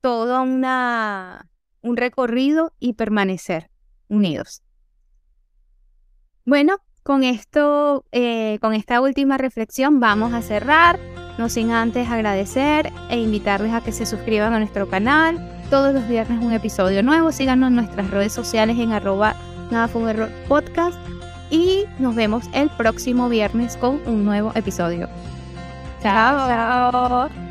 todo 0.00 0.42
una, 0.42 1.48
un 1.82 1.96
recorrido 1.96 2.72
y 2.78 2.94
permanecer 2.94 3.70
unidos. 4.08 4.62
Bueno, 6.44 6.80
con 7.02 7.24
esto, 7.24 8.04
eh, 8.12 8.58
con 8.60 8.74
esta 8.74 9.00
última 9.00 9.38
reflexión 9.38 10.00
vamos 10.00 10.32
a 10.32 10.42
cerrar, 10.42 10.98
no 11.38 11.48
sin 11.48 11.70
antes 11.70 12.08
agradecer 12.08 12.92
e 13.08 13.18
invitarles 13.18 13.72
a 13.72 13.80
que 13.80 13.92
se 13.92 14.06
suscriban 14.06 14.52
a 14.52 14.58
nuestro 14.58 14.88
canal. 14.88 15.38
Todos 15.70 15.94
los 15.94 16.06
viernes 16.08 16.42
un 16.42 16.52
episodio 16.52 17.02
nuevo. 17.02 17.32
Síganos 17.32 17.68
en 17.68 17.76
nuestras 17.76 18.10
redes 18.10 18.32
sociales 18.32 18.78
en 18.78 18.92
arroba 18.92 19.36
podcast 20.48 20.98
y 21.50 21.84
nos 21.98 22.14
vemos 22.14 22.44
el 22.52 22.68
próximo 22.70 23.28
viernes 23.28 23.76
con 23.76 24.00
un 24.06 24.24
nuevo 24.24 24.52
episodio. 24.54 25.08
Chao. 26.02 27.49